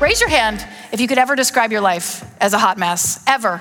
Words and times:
Raise 0.00 0.18
your 0.18 0.30
hand 0.30 0.66
if 0.92 1.00
you 1.00 1.06
could 1.06 1.18
ever 1.18 1.36
describe 1.36 1.70
your 1.70 1.82
life 1.82 2.24
as 2.40 2.54
a 2.54 2.58
hot 2.58 2.78
mess, 2.78 3.22
ever. 3.26 3.60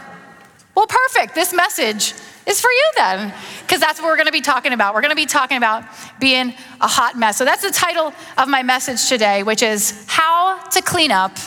Well, 0.74 0.88
perfect. 0.88 1.36
This 1.36 1.54
message 1.54 2.14
is 2.48 2.62
for 2.62 2.72
you 2.72 2.92
then, 2.96 3.34
because 3.62 3.82
that's 3.82 4.00
what 4.00 4.08
we're 4.08 4.16
going 4.16 4.28
to 4.28 4.32
be 4.32 4.40
talking 4.40 4.72
about. 4.72 4.96
We're 4.96 5.02
going 5.02 5.12
to 5.12 5.18
be 5.18 5.26
talking 5.26 5.58
about 5.58 5.84
being 6.18 6.54
a 6.80 6.88
hot 6.88 7.20
mess. 7.20 7.38
So 7.38 7.44
that's 7.44 7.62
the 7.62 7.72
title 7.72 8.14
of 8.38 8.48
my 8.48 8.64
message 8.64 9.10
today, 9.10 9.44
which 9.44 9.62
is 9.62 10.06
How 10.08 10.60
to 10.70 10.82
Clean 10.82 11.12
Up 11.12 11.38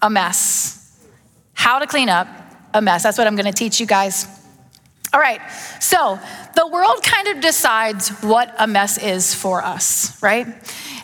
a 0.00 0.08
Mess. 0.08 0.96
How 1.54 1.80
to 1.80 1.86
Clean 1.88 2.08
Up 2.08 2.28
a 2.72 2.80
Mess. 2.80 3.02
That's 3.02 3.18
what 3.18 3.26
I'm 3.26 3.34
going 3.34 3.46
to 3.46 3.52
teach 3.52 3.80
you 3.80 3.86
guys. 3.86 4.37
All 5.12 5.20
right, 5.20 5.40
so 5.80 6.18
the 6.54 6.66
world 6.66 7.02
kind 7.02 7.28
of 7.28 7.40
decides 7.40 8.10
what 8.20 8.54
a 8.58 8.66
mess 8.66 8.98
is 8.98 9.34
for 9.34 9.62
us, 9.62 10.20
right? 10.22 10.46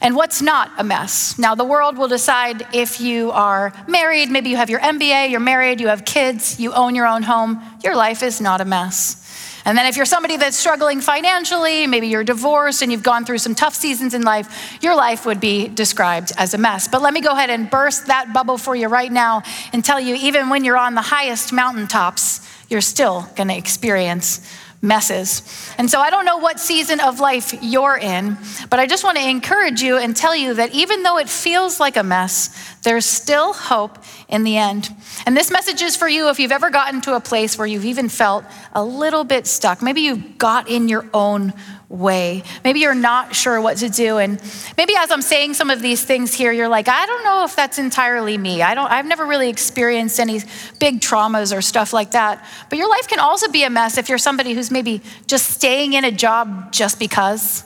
And 0.03 0.15
what's 0.15 0.43
not 0.43 0.71
a 0.77 0.85
mess. 0.85 1.39
Now, 1.39 1.55
the 1.55 1.65
world 1.65 1.97
will 1.97 2.09
decide 2.09 2.67
if 2.75 3.01
you 3.01 3.31
are 3.31 3.73
married, 3.89 4.31
maybe 4.31 4.51
you 4.51 4.57
have 4.57 4.69
your 4.69 4.81
MBA, 4.81 5.31
you're 5.31 5.41
married, 5.41 5.81
you 5.81 5.89
have 5.89 6.05
kids, 6.05 6.61
you 6.61 6.73
own 6.75 6.95
your 6.95 7.07
own 7.07 7.23
home, 7.23 7.63
your 7.83 7.97
life 7.97 8.23
is 8.23 8.43
not 8.43 8.61
a 8.61 8.67
mess. 8.67 9.23
And 9.65 9.79
then 9.79 9.87
if 9.87 9.97
you're 9.97 10.05
somebody 10.05 10.37
that's 10.37 10.59
struggling 10.59 11.01
financially, 11.01 11.87
maybe 11.87 12.09
you're 12.09 12.25
divorced 12.25 12.83
and 12.83 12.93
you've 12.93 13.03
gone 13.03 13.25
through 13.25 13.39
some 13.39 13.55
tough 13.55 13.75
seasons 13.75 14.13
in 14.13 14.21
life, 14.21 14.83
your 14.83 14.95
life 14.95 15.25
would 15.25 15.41
be 15.41 15.69
described 15.69 16.33
as 16.37 16.53
a 16.53 16.59
mess. 16.59 16.87
But 16.87 17.01
let 17.01 17.15
me 17.15 17.23
go 17.23 17.31
ahead 17.31 17.49
and 17.49 17.71
burst 17.71 18.09
that 18.09 18.35
bubble 18.35 18.59
for 18.59 18.77
you 18.77 18.89
right 18.89 19.11
now 19.11 19.43
and 19.73 19.83
tell 19.83 19.99
you 19.99 20.15
even 20.17 20.51
when 20.51 20.65
you're 20.65 20.77
on 20.77 20.95
the 20.95 21.01
highest 21.01 21.51
mountaintops, 21.53 22.47
you're 22.75 22.83
still 22.83 23.27
going 23.37 23.49
to 23.49 23.57
experience 23.57 24.41
messes. 24.83 25.43
And 25.79 25.91
so 25.91 26.01
I 26.01 26.11
don't 26.11 26.27
know 26.27 26.37
what 26.37 26.61
season 26.61 27.01
of 27.01 27.19
life 27.19 27.55
you're 27.63 27.97
in, 27.97 28.37
but 28.69 28.79
I 28.79 28.87
just 28.87 29.03
want 29.03 29.17
to 29.17 29.27
encourage 29.27 29.81
you 29.81 29.97
and 29.97 30.15
tell 30.15 30.37
you 30.37 30.55
that 30.55 30.75
even 30.75 31.03
though 31.03 31.17
it 31.17 31.29
feels 31.29 31.81
like 31.81 31.97
a 31.97 32.03
mess, 32.03 32.77
there's 32.83 33.07
still 33.07 33.55
hope 33.55 33.99
in 34.29 34.45
the 34.45 34.59
end. 34.59 34.91
And 35.25 35.35
this 35.35 35.51
message 35.51 35.81
is 35.81 35.97
for 35.97 36.07
you 36.07 36.29
if 36.29 36.39
you've 36.39 36.53
ever 36.53 36.69
gotten 36.69 37.01
to 37.03 37.17
a 37.17 37.21
place 37.21 37.57
where 37.57 37.67
you've 37.67 37.87
even 37.87 38.11
felt 38.11 38.45
a 38.75 38.85
little 38.85 39.25
bit 39.25 39.47
stuck. 39.47 39.81
Maybe 39.81 40.03
you've 40.03 40.37
got 40.37 40.69
in 40.69 40.89
your 40.89 41.07
own 41.15 41.55
way. 41.95 42.43
Maybe 42.65 42.81
you're 42.81 42.95
not 42.95 43.35
sure 43.35 43.61
what 43.61 43.79
to 43.79 43.89
do 43.89 44.19
and 44.19 44.41
maybe 44.77 44.95
as 44.97 45.11
I'm 45.11 45.23
saying 45.23 45.55
some 45.55 45.71
of 45.71 45.81
these 45.81 46.05
things 46.05 46.35
here 46.35 46.53
you're 46.53 46.69
like 46.69 46.89
I 46.89 47.07
don't 47.07 47.25
know 47.25 47.45
if 47.45 47.55
that's 47.55 47.79
entirely 47.79 48.37
me. 48.37 48.63
I 48.63 48.75
don't 48.75 48.91
I've 48.91 49.07
never 49.07 49.25
really 49.25 49.49
experienced 49.49 50.19
any 50.21 50.41
big 50.81 51.01
traumas 51.01 51.57
or 51.57 51.63
stuff 51.63 51.93
like 51.93 52.11
that. 52.13 52.45
But 52.69 52.79
your 52.79 52.91
life 52.91 53.09
can 53.09 53.21
also 53.21 53.49
be 53.51 53.65
a 53.65 53.71
mess 53.71 53.97
if 53.97 54.09
you're 54.09 54.19
somebody 54.19 54.55
who's 54.55 54.71
maybe 54.71 55.03
just 55.27 55.51
staying 55.51 55.93
in 55.93 56.05
a 56.05 56.13
job 56.13 56.73
just 56.73 56.99
because. 56.99 57.65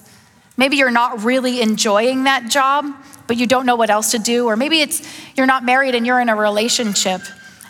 Maybe 0.56 0.76
you're 0.76 0.90
not 0.90 1.22
really 1.24 1.62
enjoying 1.62 2.24
that 2.24 2.50
job, 2.50 2.84
but 3.28 3.36
you 3.36 3.46
don't 3.46 3.64
know 3.64 3.76
what 3.76 3.90
else 3.90 4.10
to 4.10 4.18
do 4.18 4.46
or 4.46 4.56
maybe 4.56 4.80
it's 4.80 5.06
you're 5.36 5.46
not 5.46 5.64
married 5.64 5.94
and 5.94 6.06
you're 6.06 6.20
in 6.20 6.28
a 6.28 6.36
relationship 6.36 7.22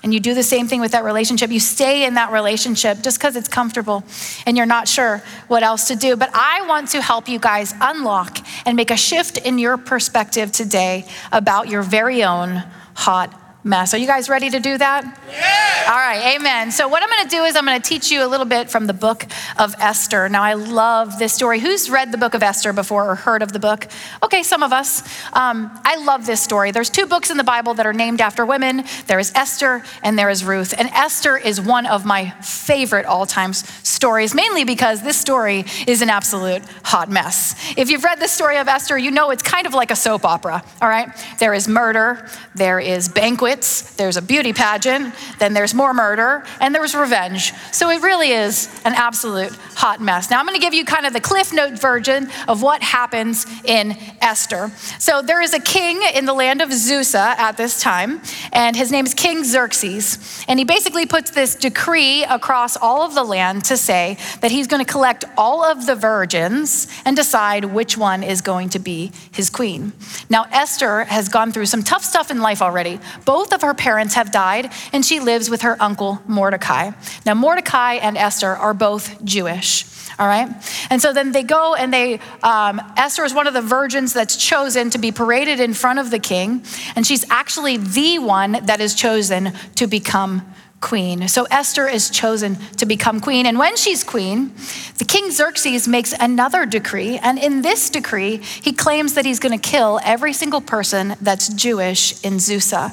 and 0.02 0.14
you 0.14 0.20
do 0.20 0.34
the 0.34 0.42
same 0.42 0.68
thing 0.68 0.80
with 0.80 0.92
that 0.92 1.04
relationship. 1.04 1.50
You 1.50 1.60
stay 1.60 2.04
in 2.04 2.14
that 2.14 2.32
relationship 2.32 3.00
just 3.02 3.18
because 3.18 3.36
it's 3.36 3.48
comfortable 3.48 4.04
and 4.46 4.56
you're 4.56 4.66
not 4.66 4.88
sure 4.88 5.22
what 5.48 5.62
else 5.62 5.88
to 5.88 5.96
do. 5.96 6.16
But 6.16 6.30
I 6.34 6.66
want 6.66 6.88
to 6.90 7.02
help 7.02 7.28
you 7.28 7.38
guys 7.38 7.74
unlock 7.80 8.38
and 8.66 8.76
make 8.76 8.90
a 8.90 8.96
shift 8.96 9.38
in 9.38 9.58
your 9.58 9.76
perspective 9.76 10.52
today 10.52 11.06
about 11.32 11.68
your 11.68 11.82
very 11.82 12.22
own 12.22 12.62
hot 12.94 13.47
mess. 13.64 13.92
Are 13.92 13.98
you 13.98 14.06
guys 14.06 14.28
ready 14.28 14.50
to 14.50 14.60
do 14.60 14.78
that? 14.78 15.04
Yeah. 15.30 15.68
All 15.90 15.96
right, 15.96 16.36
amen. 16.36 16.70
So, 16.70 16.86
what 16.88 17.02
I'm 17.02 17.08
going 17.08 17.24
to 17.24 17.36
do 17.36 17.44
is 17.44 17.56
I'm 17.56 17.64
going 17.64 17.80
to 17.80 17.88
teach 17.88 18.10
you 18.10 18.24
a 18.24 18.28
little 18.28 18.46
bit 18.46 18.70
from 18.70 18.86
the 18.86 18.92
book 18.92 19.26
of 19.58 19.74
Esther. 19.78 20.28
Now, 20.28 20.42
I 20.42 20.54
love 20.54 21.18
this 21.18 21.32
story. 21.32 21.60
Who's 21.60 21.90
read 21.90 22.12
the 22.12 22.18
book 22.18 22.34
of 22.34 22.42
Esther 22.42 22.72
before 22.72 23.10
or 23.10 23.14
heard 23.14 23.42
of 23.42 23.52
the 23.52 23.58
book? 23.58 23.86
Okay, 24.22 24.42
some 24.42 24.62
of 24.62 24.72
us. 24.72 25.02
Um, 25.32 25.70
I 25.84 25.96
love 26.04 26.26
this 26.26 26.40
story. 26.40 26.70
There's 26.70 26.90
two 26.90 27.06
books 27.06 27.30
in 27.30 27.36
the 27.36 27.44
Bible 27.44 27.74
that 27.74 27.86
are 27.86 27.92
named 27.92 28.20
after 28.20 28.44
women 28.44 28.84
there 29.06 29.18
is 29.18 29.32
Esther 29.34 29.82
and 30.02 30.18
there 30.18 30.30
is 30.30 30.44
Ruth. 30.44 30.74
And 30.76 30.88
Esther 30.90 31.36
is 31.36 31.60
one 31.60 31.86
of 31.86 32.04
my 32.04 32.30
favorite 32.42 33.06
all 33.06 33.26
time 33.26 33.52
stories, 33.52 34.34
mainly 34.34 34.64
because 34.64 35.02
this 35.02 35.16
story 35.16 35.64
is 35.86 36.02
an 36.02 36.10
absolute 36.10 36.62
hot 36.84 37.10
mess. 37.10 37.54
If 37.76 37.90
you've 37.90 38.04
read 38.04 38.20
the 38.20 38.28
story 38.28 38.58
of 38.58 38.68
Esther, 38.68 38.98
you 38.98 39.10
know 39.10 39.30
it's 39.30 39.42
kind 39.42 39.66
of 39.66 39.74
like 39.74 39.90
a 39.90 39.96
soap 39.96 40.24
opera, 40.24 40.62
all 40.80 40.88
right? 40.88 41.08
There 41.38 41.54
is 41.54 41.66
murder, 41.66 42.28
there 42.54 42.78
is 42.78 43.08
banquet 43.08 43.57
banquets, 43.58 43.94
there's 43.96 44.16
a 44.16 44.22
beauty 44.22 44.52
pageant, 44.52 45.14
then 45.38 45.54
there's 45.54 45.74
more 45.74 45.92
murder, 45.92 46.44
and 46.60 46.74
there's 46.74 46.94
revenge. 46.94 47.52
So 47.72 47.90
it 47.90 48.02
really 48.02 48.30
is 48.30 48.68
an 48.84 48.94
absolute 48.94 49.52
hot 49.74 50.00
mess. 50.00 50.30
Now, 50.30 50.38
I'm 50.38 50.46
going 50.46 50.58
to 50.58 50.64
give 50.64 50.74
you 50.74 50.84
kind 50.84 51.06
of 51.06 51.12
the 51.12 51.20
Cliff 51.20 51.52
Note 51.52 51.78
version 51.78 52.28
of 52.46 52.62
what 52.62 52.82
happens 52.82 53.46
in 53.64 53.96
Esther. 54.20 54.70
So 54.98 55.22
there 55.22 55.42
is 55.42 55.54
a 55.54 55.60
king 55.60 56.00
in 56.14 56.24
the 56.24 56.34
land 56.34 56.62
of 56.62 56.72
Susa 56.72 57.34
at 57.38 57.56
this 57.56 57.80
time, 57.80 58.20
and 58.52 58.76
his 58.76 58.90
name 58.90 59.06
is 59.06 59.14
King 59.14 59.44
Xerxes. 59.44 60.44
And 60.48 60.58
he 60.58 60.64
basically 60.64 61.06
puts 61.06 61.30
this 61.30 61.54
decree 61.54 62.24
across 62.24 62.76
all 62.76 63.02
of 63.02 63.14
the 63.14 63.24
land 63.24 63.64
to 63.66 63.76
say 63.76 64.18
that 64.40 64.50
he's 64.50 64.66
going 64.66 64.84
to 64.84 64.90
collect 64.90 65.24
all 65.36 65.64
of 65.64 65.86
the 65.86 65.94
virgins 65.94 66.86
and 67.04 67.16
decide 67.16 67.64
which 67.64 67.96
one 67.96 68.22
is 68.22 68.40
going 68.40 68.68
to 68.70 68.78
be 68.78 69.12
his 69.32 69.50
queen. 69.50 69.92
Now, 70.30 70.46
Esther 70.52 71.04
has 71.04 71.28
gone 71.28 71.52
through 71.52 71.66
some 71.66 71.82
tough 71.82 72.04
stuff 72.04 72.30
in 72.30 72.40
life 72.40 72.62
already. 72.62 73.00
Both 73.24 73.37
both 73.38 73.52
of 73.52 73.62
her 73.62 73.72
parents 73.72 74.14
have 74.14 74.32
died, 74.32 74.68
and 74.92 75.06
she 75.06 75.20
lives 75.20 75.48
with 75.48 75.62
her 75.62 75.80
uncle 75.80 76.20
Mordecai. 76.26 76.90
Now, 77.24 77.34
Mordecai 77.34 77.94
and 77.94 78.18
Esther 78.18 78.48
are 78.48 78.74
both 78.74 79.24
Jewish. 79.24 79.84
All 80.18 80.26
right? 80.26 80.48
And 80.90 81.00
so 81.00 81.12
then 81.12 81.30
they 81.30 81.44
go 81.44 81.76
and 81.76 81.94
they, 81.94 82.18
um, 82.42 82.82
Esther 82.96 83.24
is 83.24 83.32
one 83.32 83.46
of 83.46 83.54
the 83.54 83.62
virgins 83.62 84.12
that's 84.12 84.36
chosen 84.36 84.90
to 84.90 84.98
be 84.98 85.12
paraded 85.12 85.60
in 85.60 85.72
front 85.72 86.00
of 86.00 86.10
the 86.10 86.18
king. 86.18 86.64
And 86.96 87.06
she's 87.06 87.24
actually 87.30 87.76
the 87.76 88.18
one 88.18 88.58
that 88.64 88.80
is 88.80 88.96
chosen 88.96 89.52
to 89.76 89.86
become 89.86 90.42
queen. 90.80 91.28
So 91.28 91.44
Esther 91.44 91.86
is 91.86 92.10
chosen 92.10 92.56
to 92.78 92.86
become 92.86 93.20
queen. 93.20 93.46
And 93.46 93.56
when 93.56 93.76
she's 93.76 94.02
queen, 94.02 94.52
the 94.98 95.04
king 95.04 95.30
Xerxes 95.30 95.86
makes 95.86 96.12
another 96.12 96.66
decree. 96.66 97.18
And 97.18 97.38
in 97.38 97.62
this 97.62 97.88
decree, 97.90 98.38
he 98.38 98.72
claims 98.72 99.14
that 99.14 99.24
he's 99.24 99.38
going 99.38 99.58
to 99.58 99.70
kill 99.70 100.00
every 100.02 100.32
single 100.32 100.60
person 100.60 101.14
that's 101.20 101.48
Jewish 101.54 102.20
in 102.24 102.40
Susa. 102.40 102.92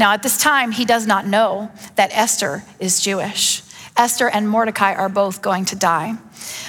Now, 0.00 0.14
at 0.14 0.22
this 0.22 0.38
time, 0.38 0.72
he 0.72 0.86
does 0.86 1.06
not 1.06 1.26
know 1.26 1.70
that 1.96 2.08
Esther 2.14 2.64
is 2.78 3.02
Jewish. 3.02 3.62
Esther 3.98 4.30
and 4.30 4.48
Mordecai 4.48 4.94
are 4.94 5.10
both 5.10 5.42
going 5.42 5.66
to 5.66 5.76
die. 5.76 6.14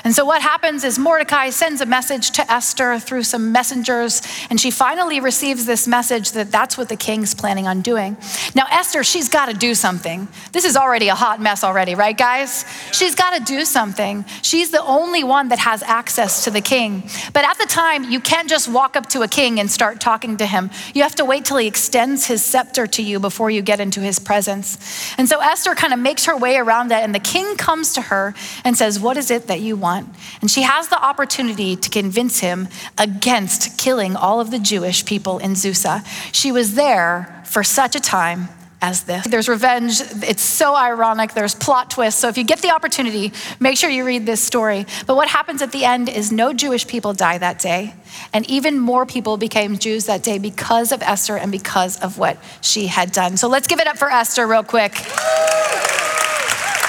And 0.04 0.14
so, 0.14 0.26
what 0.26 0.42
happens 0.42 0.84
is 0.84 0.98
Mordecai 0.98 1.50
sends 1.50 1.82
a 1.82 1.86
message 1.86 2.32
to 2.32 2.52
Esther 2.52 3.00
through 3.00 3.24
some 3.24 3.52
messengers, 3.52 4.22
and 4.50 4.60
she 4.60 4.72
finally 4.72 5.20
receives 5.20 5.66
this 5.66 5.88
message 5.88 6.32
that 6.32 6.52
that's 6.52 6.78
what 6.78 6.90
the 6.90 6.96
king's 6.96 7.34
planning 7.34 7.68
on 7.68 7.82
doing. 7.82 8.18
Now, 8.56 8.66
Esther, 8.72 9.04
she's 9.04 9.30
got 9.30 9.48
to 9.48 9.54
do 9.54 9.74
something. 9.76 10.28
This 10.52 10.66
is 10.66 10.76
already 10.76 11.08
a 11.08 11.16
hot 11.16 11.40
mess, 11.42 11.64
already, 11.64 11.96
right, 11.96 12.18
guys? 12.18 12.66
She's 12.92 13.16
got 13.16 13.38
to 13.38 13.44
do 13.44 13.66
something. 13.66 14.26
She's 14.42 14.72
the 14.72 14.84
only 14.84 15.24
one 15.24 15.50
that 15.50 15.60
has 15.60 15.84
access 15.84 16.44
to 16.44 16.52
the 16.52 16.62
king. 16.62 17.04
But 17.34 17.46
at 17.46 17.58
the 17.58 17.66
time, 17.66 18.10
you 18.10 18.20
can't 18.20 18.50
just 18.50 18.68
walk 18.68 18.96
up 18.96 19.08
to 19.10 19.22
a 19.22 19.28
king 19.28 19.60
and 19.60 19.70
start 19.70 20.02
talking 20.02 20.38
to 20.38 20.46
him. 20.46 20.70
You 20.94 21.04
have 21.04 21.16
to 21.16 21.26
wait 21.26 21.46
till 21.46 21.58
he 21.58 21.68
extends 21.68 22.28
his 22.28 22.44
scepter 22.44 22.88
to 22.88 23.02
you 23.02 23.20
before 23.20 23.50
you 23.50 23.62
get 23.62 23.80
into 23.80 24.02
his 24.02 24.20
presence. 24.20 24.78
And 25.18 25.30
so, 25.30 25.40
Esther 25.40 25.76
kind 25.76 25.94
of 25.94 26.00
makes 26.00 26.26
her 26.26 26.36
way 26.36 26.58
around 26.58 26.90
that, 26.90 27.04
and 27.04 27.16
the 27.16 27.20
king 27.20 27.56
comes 27.56 27.94
to 27.94 28.02
her 28.02 28.34
and 28.64 28.78
says, 28.78 29.00
What 29.00 29.18
is 29.18 29.32
it 29.32 29.48
that 29.48 29.61
you 29.62 29.76
want. 29.76 30.10
And 30.42 30.50
she 30.50 30.64
has 30.64 30.88
the 30.90 31.02
opportunity 31.02 31.76
to 31.76 31.90
convince 31.90 32.40
him 32.40 32.68
against 32.98 33.78
killing 33.78 34.16
all 34.16 34.40
of 34.40 34.52
the 34.52 34.60
Jewish 34.60 35.06
people 35.06 35.38
in 35.38 35.56
Susa. 35.56 36.04
She 36.32 36.52
was 36.52 36.76
there 36.76 37.44
for 37.46 37.64
such 37.64 37.96
a 37.96 38.00
time 38.00 38.50
as 38.82 39.04
this. 39.04 39.28
There's 39.28 39.48
revenge. 39.48 40.02
It's 40.24 40.42
so 40.42 40.76
ironic. 40.76 41.34
There's 41.34 41.54
plot 41.54 41.92
twists. 41.92 42.20
So 42.20 42.28
if 42.28 42.38
you 42.38 42.44
get 42.44 42.60
the 42.60 42.72
opportunity, 42.72 43.32
make 43.60 43.78
sure 43.78 43.90
you 43.90 44.06
read 44.06 44.26
this 44.26 44.42
story. 44.42 44.88
But 45.06 45.16
what 45.16 45.28
happens 45.28 45.62
at 45.62 45.72
the 45.72 45.86
end 45.86 46.10
is 46.10 46.32
no 46.32 46.52
Jewish 46.52 46.88
people 46.88 47.14
die 47.14 47.38
that 47.38 47.60
day. 47.60 47.94
And 48.34 48.50
even 48.50 48.80
more 48.80 49.06
people 49.06 49.38
became 49.38 49.78
Jews 49.78 50.06
that 50.06 50.24
day 50.24 50.40
because 50.40 50.92
of 50.92 51.02
Esther 51.04 51.38
and 51.38 51.52
because 51.52 52.00
of 52.02 52.18
what 52.18 52.38
she 52.62 52.88
had 52.88 53.12
done. 53.12 53.38
So 53.38 53.48
let's 53.48 53.68
give 53.68 53.80
it 53.80 53.88
up 53.88 53.98
for 53.98 54.10
Esther 54.10 54.48
real 54.48 54.64
quick 54.64 54.94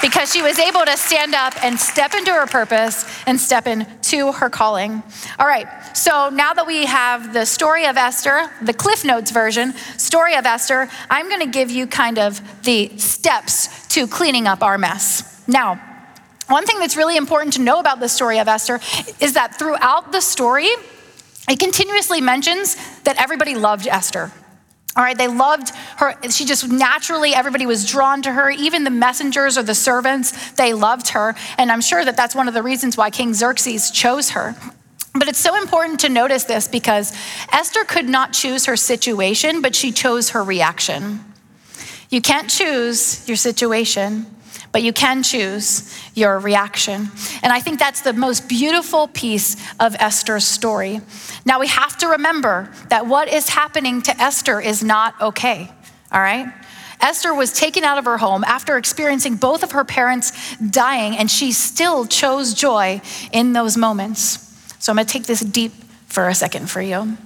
because 0.03 0.33
she 0.33 0.43
was 0.43 0.59
able 0.59 0.85
to 0.85 0.97
stand 0.97 1.35
up 1.35 1.55
and 1.65 1.79
step 1.79 2.13
into 2.15 2.33
her 2.33 2.47
purpose 2.47 3.07
and 3.27 3.41
step 3.41 3.67
into 3.67 4.33
her 4.33 4.51
calling. 4.51 5.03
All 5.39 5.47
right, 5.47 5.67
so 5.97 6.29
now 6.29 6.53
that 6.53 6.67
we 6.67 6.85
have 6.87 7.33
the 7.33 7.47
story 7.47 7.87
of 7.87 7.97
Esther, 7.97 8.51
the 8.61 8.75
Cliff 8.75 9.05
Notes 9.05 9.31
version, 9.31 9.73
story 9.97 10.35
of 10.35 10.45
Esther, 10.45 10.91
I'm 11.09 11.31
gonna 11.31 11.47
give 11.47 11.71
you 11.71 11.87
kind 11.87 12.19
of 12.19 12.41
the 12.65 12.97
steps 12.99 13.87
to 13.89 14.07
cleaning 14.07 14.47
up 14.47 14.63
our 14.63 14.77
mess. 14.77 15.43
Now, 15.47 15.81
one 16.49 16.67
thing 16.67 16.81
that's 16.81 16.97
really 16.97 17.17
important 17.17 17.55
to 17.55 17.63
know 17.63 17.79
about 17.79 18.01
the 18.01 18.09
story 18.09 18.39
of 18.39 18.49
Esther 18.49 18.81
is 19.21 19.35
that 19.35 19.59
throughout 19.59 20.13
the 20.13 20.21
story, 20.21 20.69
it 21.49 21.59
continuously 21.59 22.21
mentions 22.21 22.77
that 23.05 23.21
everybody 23.21 23.55
loved 23.55 23.87
Esther. 23.87 24.33
All 24.95 25.03
right, 25.03 25.17
they 25.17 25.29
loved 25.29 25.71
her. 25.97 26.15
She 26.31 26.45
just 26.45 26.69
naturally, 26.69 27.35
everybody 27.35 27.65
was 27.65 27.87
drawn 27.87 28.21
to 28.23 28.33
her. 28.33 28.51
Even 28.51 28.85
the 28.85 28.91
messengers 28.91 29.57
or 29.57 29.63
the 29.63 29.75
servants, 29.75 30.53
they 30.53 30.75
loved 30.75 31.09
her. 31.09 31.35
And 31.57 31.73
I'm 31.73 31.81
sure 31.81 32.05
that 32.05 32.17
that's 32.17 32.35
one 32.35 32.47
of 32.47 32.53
the 32.53 32.63
reasons 32.63 32.97
why 32.97 33.09
King 33.09 33.33
Xerxes 33.33 33.91
chose 33.91 34.31
her. 34.31 34.55
But 35.15 35.29
it's 35.29 35.39
so 35.39 35.57
important 35.61 36.01
to 36.01 36.09
notice 36.09 36.45
this 36.45 36.69
because 36.69 37.17
Esther 37.53 37.85
could 37.85 38.09
not 38.09 38.33
choose 38.33 38.67
her 38.67 38.77
situation, 38.77 39.63
but 39.63 39.75
she 39.75 39.93
chose 39.93 40.31
her 40.31 40.45
reaction. 40.45 41.21
You 42.11 42.21
can't 42.21 42.51
choose 42.51 43.27
your 43.27 43.37
situation, 43.37 44.27
but 44.73 44.83
you 44.83 44.93
can 44.93 45.23
choose 45.23 45.95
your 46.15 46.39
reaction. 46.39 47.11
And 47.43 47.53
I 47.53 47.61
think 47.61 47.79
that's 47.79 48.01
the 48.01 48.13
most 48.15 48.49
beautiful 48.49 49.09
piece 49.09 49.57
of 49.79 49.95
Esther's 49.99 50.45
story. 50.45 51.01
Now 51.45 51.61
we 51.61 51.69
have 51.69 51.97
to 51.99 52.09
remember 52.09 52.73
that 52.89 53.07
what 53.07 53.29
is 53.29 53.51
happening 53.51 54.03
to 54.03 54.21
Esther 54.21 54.61
is 54.61 54.83
not 54.83 55.21
okay, 55.21 55.71
all 56.11 56.21
right? 56.21 56.53
Esther 57.01 57.35
was 57.35 57.53
taken 57.53 57.83
out 57.83 57.99
of 57.99 58.05
her 58.05 58.17
home 58.17 58.45
after 58.45 58.77
experiencing 58.77 59.35
both 59.35 59.63
of 59.63 59.73
her 59.73 59.85
parents 59.85 60.57
dying, 60.57 61.17
and 61.17 61.31
she 61.31 61.51
still 61.51 62.07
chose 62.07 62.55
joy 62.55 63.01
in 63.33 63.53
those 63.53 63.77
moments. 63.77 64.39
So 64.79 64.93
I'm 64.93 64.97
gonna 64.97 65.07
take 65.07 65.25
this 65.25 65.41
deep 65.41 65.73
for 66.07 66.29
a 66.29 66.35
second 66.35 66.71
for 66.71 66.81
you. 66.81 67.17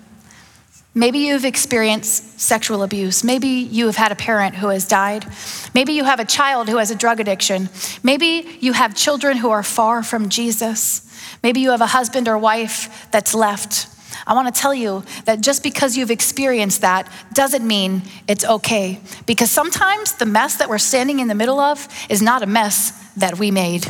Maybe 0.97 1.19
you've 1.19 1.45
experienced 1.45 2.41
sexual 2.41 2.83
abuse. 2.83 3.23
Maybe 3.23 3.49
you 3.49 3.85
have 3.85 3.97
had 3.97 4.13
a 4.13 4.15
parent 4.15 4.55
who 4.55 4.69
has 4.69 4.89
died. 4.89 5.27
Maybe 5.75 5.93
you 5.93 6.05
have 6.05 6.21
a 6.21 6.25
child 6.25 6.71
who 6.71 6.79
has 6.79 6.91
a 6.91 6.95
drug 6.95 7.21
addiction. 7.21 7.69
Maybe 8.03 8.57
you 8.61 8.73
have 8.73 8.97
children 8.97 9.37
who 9.37 9.51
are 9.51 9.63
far 9.63 10.03
from 10.03 10.31
Jesus. 10.31 11.03
Maybe 11.43 11.61
you 11.61 11.73
have 11.73 11.83
a 11.83 11.87
husband 11.87 12.29
or 12.29 12.39
wife 12.39 13.09
that's 13.11 13.35
left. 13.35 13.89
I 14.27 14.33
want 14.33 14.53
to 14.53 14.59
tell 14.59 14.73
you 14.73 15.05
that 15.27 15.43
just 15.43 15.63
because 15.63 15.99
you've 15.99 16.11
experienced 16.11 16.81
that 16.81 17.13
doesn't 17.35 17.67
mean 17.67 18.01
it's 18.27 18.47
okay. 18.47 18.99
Because 19.27 19.51
sometimes 19.51 20.15
the 20.15 20.25
mess 20.25 20.57
that 20.57 20.71
we're 20.71 20.79
standing 20.79 21.21
in 21.21 21.29
the 21.29 21.35
middle 21.35 21.61
of 21.61 21.87
is 22.09 22.23
not 22.23 22.43
a 22.43 22.47
mess 22.47 22.93
that 23.17 23.39
we 23.39 23.51
made. 23.51 23.87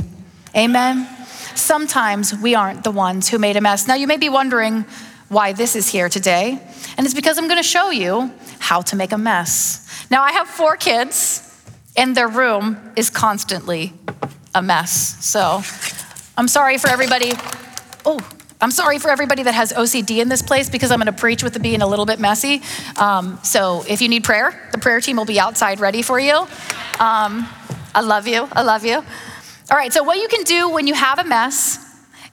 Amen? 0.57 1.07
Sometimes 1.55 2.35
we 2.35 2.57
aren't 2.57 2.83
the 2.83 2.91
ones 2.91 3.29
who 3.29 3.39
made 3.39 3.57
a 3.57 3.61
mess. 3.61 3.87
Now, 3.87 3.95
you 3.95 4.09
may 4.09 4.17
be 4.17 4.29
wondering 4.29 4.85
why 5.29 5.53
this 5.53 5.77
is 5.77 5.89
here 5.89 6.09
today. 6.09 6.61
And 6.97 7.07
it's 7.07 7.15
because 7.15 7.39
I'm 7.39 7.49
gonna 7.49 7.63
show 7.63 7.91
you 7.91 8.33
how 8.59 8.83
to 8.83 8.97
make 8.97 9.13
a 9.13 9.19
mess. 9.19 10.07
Now, 10.11 10.23
I 10.23 10.33
have 10.33 10.49
four 10.49 10.77
kids, 10.77 11.43
and 11.97 12.17
their 12.17 12.29
room 12.29 12.77
is 12.97 13.11
constantly 13.11 13.93
a 14.55 14.63
mess. 14.63 15.25
So 15.25 15.63
I'm 16.37 16.49
sorry 16.49 16.79
for 16.79 16.89
everybody. 16.89 17.33
Oh, 18.05 18.21
I'm 18.61 18.71
sorry 18.71 18.99
for 18.99 19.11
everybody 19.11 19.43
that 19.43 19.55
has 19.55 19.73
OCD 19.73 20.23
in 20.23 20.29
this 20.29 20.43
place 20.43 20.71
because 20.71 20.91
I'm 20.91 20.99
going 20.99 21.13
to 21.13 21.21
preach 21.21 21.43
with 21.43 21.57
it 21.57 21.63
being 21.63 21.83
a 21.83 21.87
little 21.87 22.07
bit 22.07 22.19
messy. 22.19 22.63
Um, 22.97 23.39
so 23.43 23.85
if 23.89 24.01
you 24.01 24.09
need 24.09 24.25
prayer, 24.25 24.69
the 24.73 24.79
prayer 24.79 25.01
team 25.01 25.17
will 25.17 25.27
be 25.27 25.39
outside 25.39 25.81
ready 25.81 26.03
for 26.03 26.19
you. 26.19 26.37
Um, 26.99 27.47
I 27.95 28.01
love 28.03 28.27
you. 28.27 28.49
I 28.53 28.63
love 28.63 28.85
you. 28.85 28.97
All 28.97 29.77
right, 29.77 29.93
so 29.93 30.03
what 30.03 30.19
you 30.19 30.29
can 30.29 30.43
do 30.45 30.71
when 30.71 30.87
you 30.87 30.95
have 30.95 31.19
a 31.19 31.25
mess 31.25 31.79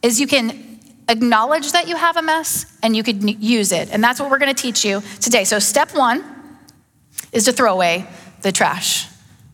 is 0.01 0.19
you 0.19 0.27
can 0.27 0.72
acknowledge 1.09 1.71
that 1.71 1.87
you 1.87 1.95
have 1.95 2.17
a 2.17 2.21
mess 2.21 2.77
and 2.81 2.95
you 2.95 3.03
could 3.03 3.23
use 3.41 3.71
it. 3.71 3.89
And 3.91 4.03
that's 4.03 4.19
what 4.19 4.29
we're 4.29 4.39
going 4.39 4.53
to 4.53 4.61
teach 4.61 4.85
you 4.85 5.01
today. 5.19 5.43
So, 5.43 5.59
step 5.59 5.95
one 5.95 6.23
is 7.31 7.45
to 7.45 7.51
throw 7.51 7.73
away 7.73 8.07
the 8.41 8.51
trash. 8.51 9.07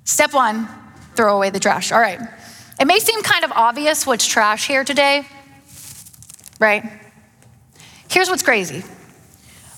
Step 0.03 0.33
one, 0.33 0.67
throw 1.15 1.35
away 1.35 1.49
the 1.49 1.59
trash. 1.59 1.91
All 1.91 1.99
right. 1.99 2.19
It 2.79 2.85
may 2.85 2.99
seem 2.99 3.21
kind 3.23 3.43
of 3.43 3.51
obvious 3.51 4.07
what's 4.07 4.25
trash 4.25 4.67
here 4.67 4.83
today, 4.83 5.27
right? 6.59 6.83
Here's 8.09 8.29
what's 8.29 8.43
crazy 8.43 8.83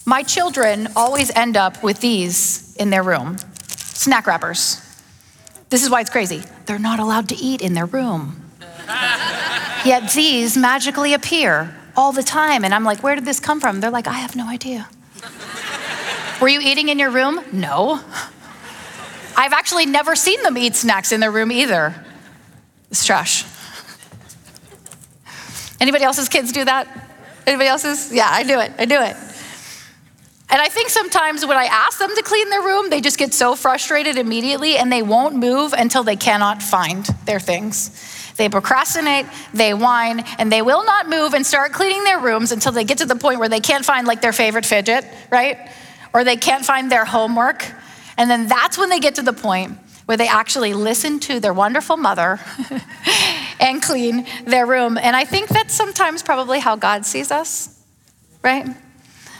my 0.06 0.24
children 0.24 0.88
always 0.96 1.30
end 1.36 1.56
up 1.56 1.84
with 1.84 2.00
these 2.00 2.76
in 2.76 2.90
their 2.90 3.04
room 3.04 3.38
snack 3.68 4.26
wrappers. 4.26 4.82
This 5.70 5.84
is 5.84 5.90
why 5.90 6.02
it's 6.02 6.10
crazy. 6.10 6.42
They're 6.66 6.80
not 6.80 7.00
allowed 7.00 7.30
to 7.30 7.36
eat 7.36 7.62
in 7.62 7.74
their 7.74 7.86
room. 7.86 8.41
Yet 9.84 10.12
these 10.12 10.58
magically 10.58 11.14
appear 11.14 11.76
all 11.96 12.12
the 12.12 12.24
time. 12.24 12.64
And 12.64 12.74
I'm 12.74 12.84
like, 12.84 13.04
where 13.04 13.16
did 13.16 13.26
this 13.26 13.40
come 13.40 13.60
from? 13.60 13.80
They're 13.80 13.92
like, 13.92 14.08
I 14.08 14.14
have 14.14 14.36
no 14.36 14.48
idea. 14.48 14.88
Were 16.42 16.48
you 16.48 16.60
eating 16.62 16.90
in 16.90 17.00
your 17.00 17.12
room? 17.12 17.42
No. 17.52 18.00
I've 19.38 19.54
actually 19.54 19.86
never 19.86 20.16
seen 20.16 20.42
them 20.44 20.58
eat 20.58 20.76
snacks 20.76 21.12
in 21.12 21.20
their 21.20 21.32
room 21.32 21.52
either. 21.52 21.96
It's 22.90 23.06
trash. 23.06 23.46
Anybody 25.80 26.04
else's 26.04 26.30
kids 26.30 26.52
do 26.52 26.66
that? 26.66 26.88
Anybody 27.48 27.70
else's? 27.70 28.14
Yeah, 28.14 28.28
I 28.30 28.44
do 28.44 28.60
it. 28.60 28.72
I 28.78 28.86
do 28.86 29.02
it. 29.02 29.16
And 30.50 30.62
I 30.62 30.68
think 30.68 30.90
sometimes 30.90 31.46
when 31.46 31.58
I 31.58 31.66
ask 31.66 31.98
them 31.98 32.14
to 32.14 32.22
clean 32.22 32.50
their 32.50 32.62
room, 32.62 32.90
they 32.90 33.00
just 33.02 33.18
get 33.18 33.34
so 33.34 33.56
frustrated 33.56 34.18
immediately 34.18 34.78
and 34.78 34.92
they 34.92 35.02
won't 35.02 35.36
move 35.36 35.74
until 35.74 36.04
they 36.04 36.18
cannot 36.18 36.62
find 36.62 37.06
their 37.26 37.40
things. 37.40 37.90
They 38.38 38.50
procrastinate, 38.50 39.26
they 39.54 39.74
whine, 39.74 40.22
and 40.38 40.52
they 40.52 40.62
will 40.62 40.86
not 40.86 41.10
move 41.10 41.34
and 41.34 41.46
start 41.46 41.74
cleaning 41.74 42.04
their 42.04 42.20
rooms 42.20 42.52
until 42.52 42.72
they 42.72 42.84
get 42.84 43.00
to 43.00 43.06
the 43.06 43.16
point 43.16 43.40
where 43.40 43.50
they 43.50 43.60
can't 43.60 43.86
find 43.86 44.08
like 44.08 44.22
their 44.22 44.34
favorite 44.34 44.66
fidget, 44.66 45.06
right? 45.32 45.70
Or 46.14 46.24
they 46.24 46.38
can't 46.38 46.66
find 46.66 46.92
their 46.92 47.06
homework. 47.06 47.66
And 48.18 48.30
then 48.30 48.48
that's 48.48 48.78
when 48.78 48.90
they 48.90 49.00
get 49.00 49.16
to 49.16 49.22
the 49.22 49.34
point 49.34 49.78
where 50.06 50.18
they 50.18 50.28
actually 50.28 50.74
listen 50.74 51.20
to 51.22 51.40
their 51.40 51.54
wonderful 51.54 51.96
mother 51.96 52.40
and 53.60 53.82
clean 53.82 54.26
their 54.46 54.66
room. 54.66 54.98
And 54.98 55.16
I 55.16 55.26
think 55.26 55.48
that's 55.48 55.74
sometimes 55.74 56.24
probably 56.24 56.60
how 56.60 56.76
God 56.76 57.06
sees 57.06 57.32
us, 57.32 57.80
right? 58.44 58.68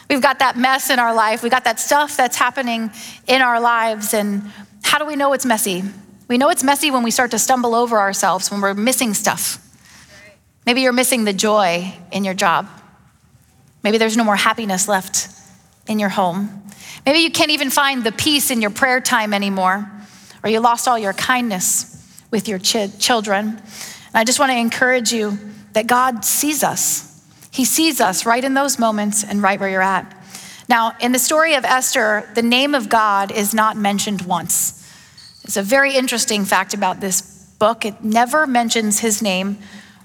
We've 0.10 0.22
got 0.22 0.40
that 0.40 0.58
mess 0.58 0.90
in 0.90 1.00
our 1.00 1.14
life, 1.14 1.44
we 1.44 1.50
got 1.50 1.64
that 1.64 1.80
stuff 1.80 2.18
that's 2.18 2.38
happening 2.38 2.92
in 3.28 3.42
our 3.42 3.60
lives. 3.60 4.14
And 4.14 4.52
how 4.84 4.98
do 4.98 5.06
we 5.06 5.16
know 5.16 5.34
it's 5.34 5.46
messy? 5.46 5.84
We 6.32 6.38
know 6.38 6.48
it's 6.48 6.64
messy 6.64 6.92
when 6.92 7.04
we 7.04 7.12
start 7.12 7.32
to 7.32 7.40
stumble 7.40 7.76
over 7.76 8.00
ourselves, 8.00 8.50
when 8.50 8.62
we're 8.62 8.74
missing 8.74 9.14
stuff. 9.14 9.58
Maybe 10.66 10.80
you're 10.80 10.94
missing 10.94 11.26
the 11.26 11.34
joy 11.34 11.94
in 12.10 12.24
your 12.24 12.34
job. 12.34 12.70
Maybe 13.84 13.98
there's 13.98 14.16
no 14.16 14.24
more 14.24 14.38
happiness 14.38 14.88
left 14.88 15.28
in 15.88 16.00
your 16.00 16.08
home. 16.08 16.64
Maybe 17.06 17.20
you 17.20 17.32
can't 17.32 17.52
even 17.52 17.70
find 17.70 18.06
the 18.06 18.14
peace 18.14 18.50
in 18.50 18.62
your 18.62 18.70
prayer 18.70 19.02
time 19.02 19.34
anymore, 19.34 19.92
or 20.42 20.50
you 20.50 20.62
lost 20.62 20.88
all 20.88 20.98
your 20.98 21.12
kindness 21.12 22.02
with 22.32 22.48
your 22.48 22.60
ch- 22.60 22.98
children. 22.98 23.48
And 23.48 24.16
I 24.16 24.24
just 24.24 24.40
want 24.40 24.54
to 24.54 24.58
encourage 24.58 25.12
you 25.12 25.38
that 25.74 25.86
God 25.86 26.24
sees 26.24 26.64
us. 26.64 27.30
He 27.52 27.66
sees 27.66 28.00
us 28.00 28.26
right 28.26 28.42
in 28.46 28.54
those 28.54 28.80
moments 28.80 29.26
and 29.26 29.44
right 29.44 29.60
where 29.60 29.70
you're 29.70 29.82
at. 29.82 30.18
Now, 30.70 30.94
in 31.02 31.12
the 31.12 31.20
story 31.20 31.56
of 31.56 31.66
Esther, 31.66 32.24
the 32.36 32.42
name 32.42 32.74
of 32.74 32.88
God 32.88 33.34
is 33.34 33.54
not 33.54 33.76
mentioned 33.76 34.22
once. 34.22 34.81
It's 35.44 35.58
a 35.58 35.64
very 35.64 35.96
interesting 35.96 36.46
fact 36.46 36.74
about 36.74 37.00
this 37.00 37.22
book. 37.60 37.86
It 37.86 38.04
never 38.04 38.48
mentions 38.48 39.00
his 39.00 39.22
name 39.22 39.58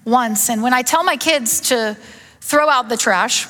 once. 0.05 0.49
And 0.49 0.62
when 0.62 0.73
I 0.73 0.83
tell 0.83 1.05
my 1.05 1.16
kids 1.16 1.61
to 1.69 1.97
throw 2.40 2.69
out 2.69 2.88
the 2.88 2.97
trash, 2.97 3.47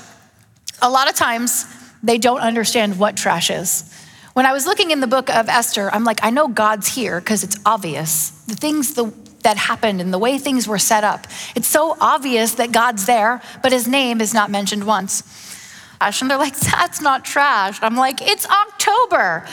a 0.83 0.91
lot 0.91 1.09
of 1.09 1.15
times 1.15 1.67
they 2.03 2.19
don't 2.19 2.41
understand 2.41 2.99
what 2.99 3.17
trash 3.17 3.51
is. 3.51 3.93
When 4.33 4.47
I 4.47 4.53
was 4.53 4.67
looking 4.67 4.91
in 4.91 5.01
the 5.01 5.07
book 5.07 5.31
of 5.31 5.49
Esther, 5.49 5.91
I'm 5.93 6.05
like, 6.05 6.23
I 6.23 6.31
know 6.31 6.49
God's 6.49 6.89
here 6.89 7.21
because 7.21 7.43
it's 7.43 7.59
obvious. 7.65 8.31
The 8.47 8.55
things 8.55 8.95
the, 8.95 9.13
that 9.43 9.57
happened 9.57 10.01
and 10.01 10.13
the 10.13 10.19
way 10.19 10.39
things 10.39 10.69
were 10.69 10.79
set 10.79 11.05
up. 11.05 11.27
It's 11.55 11.69
so 11.69 11.97
obvious 12.01 12.55
that 12.57 12.73
God's 12.73 13.07
there, 13.07 13.41
but 13.63 13.73
his 13.73 13.89
name 13.89 14.21
is 14.21 14.35
not 14.35 14.51
mentioned 14.51 14.85
once. 14.85 15.23
And 16.01 16.31
they're 16.31 16.37
like, 16.37 16.57
that's 16.57 17.01
not 17.01 17.25
trash. 17.25 17.79
I'm 17.81 17.97
like, 17.97 18.21
it's 18.21 18.47
October. 18.47 19.47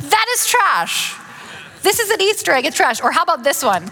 That 0.00 0.26
is 0.34 0.46
trash. 0.46 1.16
This 1.84 2.00
is 2.00 2.08
an 2.08 2.22
Easter 2.22 2.50
egg, 2.52 2.64
it's 2.64 2.76
trash. 2.76 3.02
Or 3.02 3.12
how 3.12 3.22
about 3.22 3.44
this 3.44 3.62
one? 3.62 3.84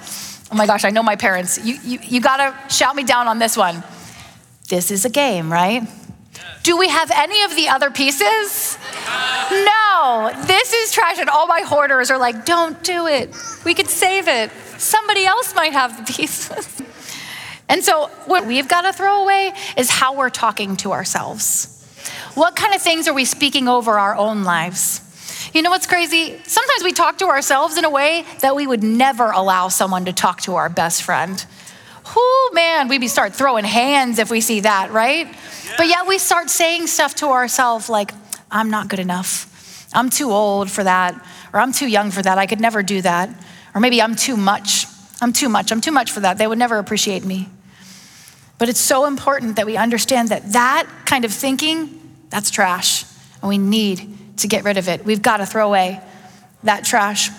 Oh 0.51 0.57
my 0.57 0.67
gosh, 0.67 0.87
I 0.87 0.91
know 0.91 1.03
my 1.03 1.15
parents. 1.15 1.63
You, 1.63 1.77
you, 1.85 1.99
you 2.03 2.21
gotta 2.23 2.57
shout 2.73 2.97
me 2.97 3.05
down 3.05 3.29
on 3.29 3.39
this 3.39 3.55
one. 3.55 3.85
This 4.71 4.91
is 4.91 5.05
a 5.05 5.11
game, 5.11 5.53
right? 5.53 5.87
Do 6.63 6.79
we 6.79 6.89
have 6.89 7.11
any 7.11 7.43
of 7.43 7.55
the 7.55 7.69
other 7.69 7.91
pieces? 7.91 8.79
No, 9.51 10.33
this 10.47 10.73
is 10.73 10.91
trash. 10.93 11.19
And 11.19 11.29
all 11.29 11.47
my 11.47 11.61
hoarders 11.61 12.11
are 12.11 12.17
like, 12.17 12.47
don't 12.47 12.83
do 12.83 13.07
it. 13.09 13.37
We 13.67 13.75
could 13.75 13.89
save 13.89 14.27
it. 14.27 14.51
Somebody 14.79 15.27
else 15.27 15.55
might 15.55 15.75
have 15.75 15.99
the 15.99 16.11
pieces. 16.11 16.81
and 17.69 17.85
so, 17.85 18.07
what 18.25 18.47
we've 18.47 18.69
got 18.69 18.83
to 18.83 18.95
throw 18.95 19.23
away 19.23 19.53
is 19.77 19.91
how 19.91 20.17
we're 20.17 20.31
talking 20.31 20.77
to 20.79 20.93
ourselves. 20.93 21.69
What 22.35 22.57
kind 22.57 22.75
of 22.75 22.81
things 22.81 23.07
are 23.07 23.15
we 23.15 23.27
speaking 23.27 23.69
over 23.69 23.99
our 23.99 24.17
own 24.17 24.45
lives? 24.45 25.12
You 25.53 25.61
know 25.61 25.69
what's 25.69 25.87
crazy? 25.87 26.39
Sometimes 26.45 26.83
we 26.83 26.93
talk 26.93 27.19
to 27.19 27.27
ourselves 27.27 27.77
in 27.77 27.85
a 27.85 27.91
way 27.91 28.25
that 28.41 28.57
we 28.57 28.67
would 28.67 28.83
never 28.83 29.31
allow 29.31 29.69
someone 29.69 30.07
to 30.07 30.13
talk 30.13 30.41
to 30.43 30.55
our 30.55 30.71
best 30.71 31.03
friend. 31.03 31.45
whoo, 32.17 32.55
man, 32.55 32.89
we'd 32.89 33.03
be 33.03 33.09
start 33.09 33.35
throwing 33.35 33.65
hands 33.65 34.19
if 34.19 34.31
we 34.31 34.41
see 34.41 34.61
that, 34.61 34.93
right? 34.93 35.27
Yeah. 35.27 35.75
But 35.77 35.89
yet 35.89 36.07
we 36.07 36.17
start 36.17 36.49
saying 36.49 36.87
stuff 36.87 37.17
to 37.17 37.27
ourselves 37.27 37.91
like, 37.91 38.13
I'm 38.51 38.71
not 38.71 38.89
good 38.89 38.99
enough. 38.99 39.87
I'm 39.93 40.09
too 40.09 40.31
old 40.31 40.71
for 40.71 40.85
that. 40.85 41.15
Or 41.53 41.61
I'm 41.61 41.73
too 41.73 41.87
young 41.87 42.11
for 42.11 42.23
that. 42.23 42.39
I 42.39 42.47
could 42.47 42.61
never 42.61 42.83
do 42.83 43.03
that. 43.03 43.29
Or 43.75 43.81
maybe 43.81 44.01
I'm 44.01 44.17
too 44.17 44.39
much. 44.39 44.87
I'm 45.21 45.35
too 45.35 45.51
much. 45.51 45.71
I'm 45.71 45.83
too 45.83 45.93
much 45.93 46.13
for 46.13 46.21
that. 46.21 46.39
They 46.39 46.47
would 46.47 46.59
never 46.59 46.79
appreciate 46.79 47.27
me. 47.27 47.51
But 48.57 48.71
it's 48.71 48.81
so 48.81 49.05
important 49.05 49.57
that 49.57 49.67
we 49.67 49.77
understand 49.77 50.31
that 50.31 50.53
that 50.53 50.87
kind 51.05 51.27
of 51.27 51.33
thinking, 51.33 52.01
that's 52.31 52.51
trash. 52.51 53.05
And 53.43 53.51
we 53.51 53.59
need 53.59 54.17
to 54.43 54.49
get 54.49 54.65
rid 54.65 54.79
of 54.79 54.89
it. 54.89 55.05
We've 55.05 55.23
got 55.23 55.39
to 55.39 55.47
throw 55.47 55.67
away 55.67 56.01
that 56.63 56.85
trash. 56.85 57.31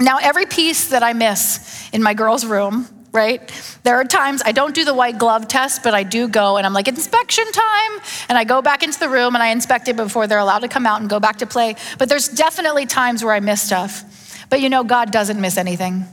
Now, 0.00 0.18
every 0.20 0.46
piece 0.46 0.88
that 0.88 1.02
I 1.02 1.12
miss 1.12 1.88
in 1.92 2.02
my 2.02 2.14
girls' 2.14 2.46
room, 2.46 2.88
right? 3.12 3.40
There 3.82 3.96
are 3.96 4.04
times 4.04 4.42
I 4.44 4.52
don't 4.52 4.74
do 4.74 4.84
the 4.84 4.94
white 4.94 5.18
glove 5.18 5.48
test, 5.48 5.82
but 5.82 5.94
I 5.94 6.02
do 6.02 6.28
go 6.28 6.56
and 6.56 6.66
I'm 6.66 6.72
like, 6.72 6.88
inspection 6.88 7.44
time. 7.52 8.00
And 8.28 8.38
I 8.38 8.44
go 8.44 8.62
back 8.62 8.82
into 8.82 8.98
the 8.98 9.08
room 9.08 9.34
and 9.34 9.42
I 9.42 9.48
inspect 9.48 9.88
it 9.88 9.96
before 9.96 10.26
they're 10.26 10.38
allowed 10.38 10.60
to 10.60 10.68
come 10.68 10.86
out 10.86 11.00
and 11.00 11.10
go 11.10 11.20
back 11.20 11.38
to 11.38 11.46
play. 11.46 11.76
But 11.98 12.08
there's 12.08 12.28
definitely 12.28 12.86
times 12.86 13.24
where 13.24 13.34
I 13.34 13.40
miss 13.40 13.62
stuff. 13.62 14.46
But 14.48 14.60
you 14.60 14.68
know, 14.68 14.84
God 14.84 15.10
doesn't 15.10 15.40
miss 15.40 15.56
anything. 15.56 16.06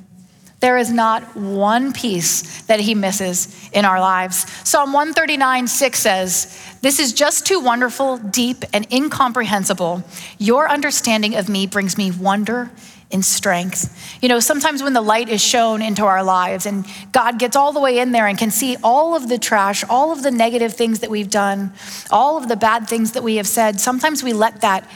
There 0.59 0.77
is 0.77 0.91
not 0.91 1.35
one 1.35 1.93
piece 1.93 2.63
that 2.63 2.79
he 2.79 2.95
misses 2.95 3.69
in 3.73 3.85
our 3.85 3.99
lives. 3.99 4.45
Psalm 4.67 4.91
139, 4.91 5.67
6 5.67 5.99
says, 5.99 6.77
This 6.81 6.99
is 6.99 7.13
just 7.13 7.45
too 7.45 7.59
wonderful, 7.59 8.17
deep, 8.17 8.65
and 8.73 8.91
incomprehensible. 8.91 10.03
Your 10.39 10.67
understanding 10.67 11.35
of 11.35 11.47
me 11.47 11.67
brings 11.67 11.95
me 11.95 12.09
wonder 12.09 12.71
and 13.11 13.23
strength. 13.23 14.17
You 14.21 14.29
know, 14.29 14.39
sometimes 14.39 14.81
when 14.81 14.93
the 14.93 15.01
light 15.01 15.29
is 15.29 15.41
shown 15.41 15.81
into 15.81 16.03
our 16.03 16.23
lives 16.23 16.65
and 16.65 16.85
God 17.11 17.37
gets 17.37 17.55
all 17.55 17.71
the 17.71 17.79
way 17.79 17.99
in 17.99 18.11
there 18.11 18.27
and 18.27 18.37
can 18.37 18.51
see 18.51 18.77
all 18.83 19.15
of 19.15 19.29
the 19.29 19.37
trash, 19.37 19.83
all 19.87 20.11
of 20.11 20.23
the 20.23 20.31
negative 20.31 20.73
things 20.73 20.99
that 20.99 21.09
we've 21.09 21.29
done, 21.29 21.71
all 22.11 22.35
of 22.35 22.47
the 22.47 22.55
bad 22.55 22.87
things 22.87 23.13
that 23.13 23.23
we 23.23 23.35
have 23.35 23.47
said, 23.47 23.79
sometimes 23.79 24.23
we 24.23 24.33
let 24.33 24.61
that 24.61 24.89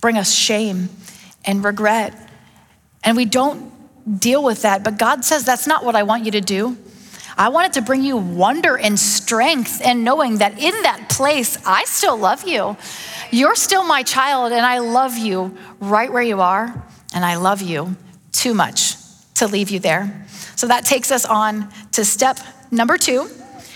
bring 0.00 0.18
us 0.18 0.34
shame 0.34 0.88
and 1.44 1.64
regret. 1.64 2.14
And 3.04 3.16
we 3.16 3.24
don't 3.24 3.72
deal 4.18 4.42
with 4.42 4.62
that. 4.62 4.84
But 4.84 4.98
God 4.98 5.24
says, 5.24 5.44
that's 5.44 5.66
not 5.66 5.84
what 5.84 5.96
I 5.96 6.02
want 6.04 6.24
you 6.24 6.30
to 6.32 6.40
do. 6.40 6.76
I 7.38 7.50
want 7.50 7.66
it 7.66 7.72
to 7.74 7.82
bring 7.82 8.02
you 8.02 8.16
wonder 8.16 8.78
and 8.78 8.98
strength 8.98 9.82
and 9.84 10.04
knowing 10.04 10.38
that 10.38 10.58
in 10.58 10.82
that 10.82 11.10
place, 11.10 11.58
I 11.66 11.84
still 11.84 12.16
love 12.16 12.48
you. 12.48 12.76
You're 13.30 13.56
still 13.56 13.84
my 13.84 14.02
child, 14.02 14.52
and 14.52 14.64
I 14.64 14.78
love 14.78 15.18
you 15.18 15.56
right 15.78 16.10
where 16.10 16.22
you 16.22 16.40
are, 16.40 16.86
and 17.12 17.24
I 17.24 17.36
love 17.36 17.60
you 17.60 17.96
too 18.32 18.54
much 18.54 18.94
to 19.34 19.46
leave 19.46 19.68
you 19.68 19.80
there. 19.80 20.26
So 20.56 20.68
that 20.68 20.86
takes 20.86 21.10
us 21.10 21.26
on 21.26 21.68
to 21.92 22.04
step 22.04 22.38
number 22.70 22.96
two, 22.96 23.28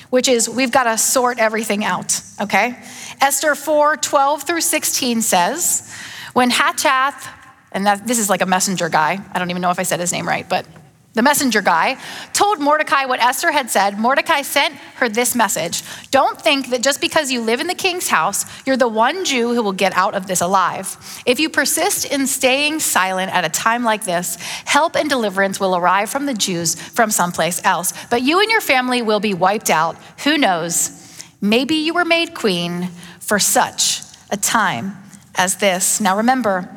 which 0.08 0.28
is 0.28 0.48
we've 0.48 0.72
got 0.72 0.84
to 0.84 0.96
sort 0.96 1.38
everything 1.38 1.84
out, 1.84 2.22
okay? 2.40 2.78
Esther 3.20 3.54
4 3.54 3.98
12 3.98 4.42
through 4.44 4.62
16 4.62 5.20
says, 5.20 5.94
When 6.32 6.50
Hathach 6.50 7.28
and 7.72 7.86
that, 7.86 8.06
this 8.06 8.18
is 8.18 8.28
like 8.28 8.42
a 8.42 8.46
messenger 8.46 8.88
guy. 8.88 9.18
I 9.32 9.38
don't 9.38 9.50
even 9.50 9.62
know 9.62 9.70
if 9.70 9.78
I 9.78 9.84
said 9.84 10.00
his 10.00 10.12
name 10.12 10.26
right, 10.26 10.48
but 10.48 10.66
the 11.12 11.22
messenger 11.22 11.60
guy 11.60 11.98
told 12.32 12.60
Mordecai 12.60 13.04
what 13.04 13.18
Esther 13.20 13.50
had 13.50 13.68
said. 13.68 13.98
Mordecai 13.98 14.42
sent 14.42 14.74
her 14.96 15.08
this 15.08 15.34
message 15.34 15.82
Don't 16.12 16.40
think 16.40 16.70
that 16.70 16.82
just 16.82 17.00
because 17.00 17.32
you 17.32 17.40
live 17.40 17.60
in 17.60 17.66
the 17.66 17.74
king's 17.74 18.08
house, 18.08 18.44
you're 18.64 18.76
the 18.76 18.86
one 18.86 19.24
Jew 19.24 19.52
who 19.52 19.62
will 19.62 19.72
get 19.72 19.92
out 19.96 20.14
of 20.14 20.28
this 20.28 20.40
alive. 20.40 20.96
If 21.26 21.40
you 21.40 21.50
persist 21.50 22.04
in 22.04 22.28
staying 22.28 22.78
silent 22.78 23.34
at 23.34 23.44
a 23.44 23.48
time 23.48 23.82
like 23.82 24.04
this, 24.04 24.36
help 24.64 24.94
and 24.94 25.10
deliverance 25.10 25.58
will 25.58 25.74
arrive 25.74 26.10
from 26.10 26.26
the 26.26 26.34
Jews 26.34 26.76
from 26.76 27.10
someplace 27.10 27.60
else. 27.64 27.92
But 28.08 28.22
you 28.22 28.38
and 28.38 28.48
your 28.48 28.60
family 28.60 29.02
will 29.02 29.20
be 29.20 29.34
wiped 29.34 29.70
out. 29.70 29.96
Who 30.22 30.38
knows? 30.38 30.96
Maybe 31.40 31.74
you 31.74 31.92
were 31.92 32.04
made 32.04 32.34
queen 32.34 32.88
for 33.18 33.40
such 33.40 34.02
a 34.30 34.36
time 34.36 34.96
as 35.34 35.56
this. 35.56 36.00
Now 36.00 36.18
remember, 36.18 36.68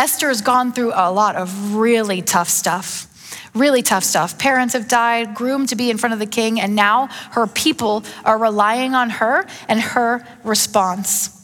Esther 0.00 0.28
has 0.28 0.40
gone 0.40 0.72
through 0.72 0.92
a 0.94 1.12
lot 1.12 1.36
of 1.36 1.74
really 1.74 2.22
tough 2.22 2.48
stuff. 2.48 3.06
Really 3.54 3.82
tough 3.82 4.02
stuff. 4.02 4.38
Parents 4.38 4.72
have 4.72 4.88
died, 4.88 5.34
groomed 5.34 5.68
to 5.68 5.76
be 5.76 5.90
in 5.90 5.98
front 5.98 6.14
of 6.14 6.18
the 6.18 6.24
king, 6.24 6.58
and 6.58 6.74
now 6.74 7.08
her 7.32 7.46
people 7.46 8.02
are 8.24 8.38
relying 8.38 8.94
on 8.94 9.10
her 9.10 9.46
and 9.68 9.78
her 9.78 10.26
response. 10.42 11.36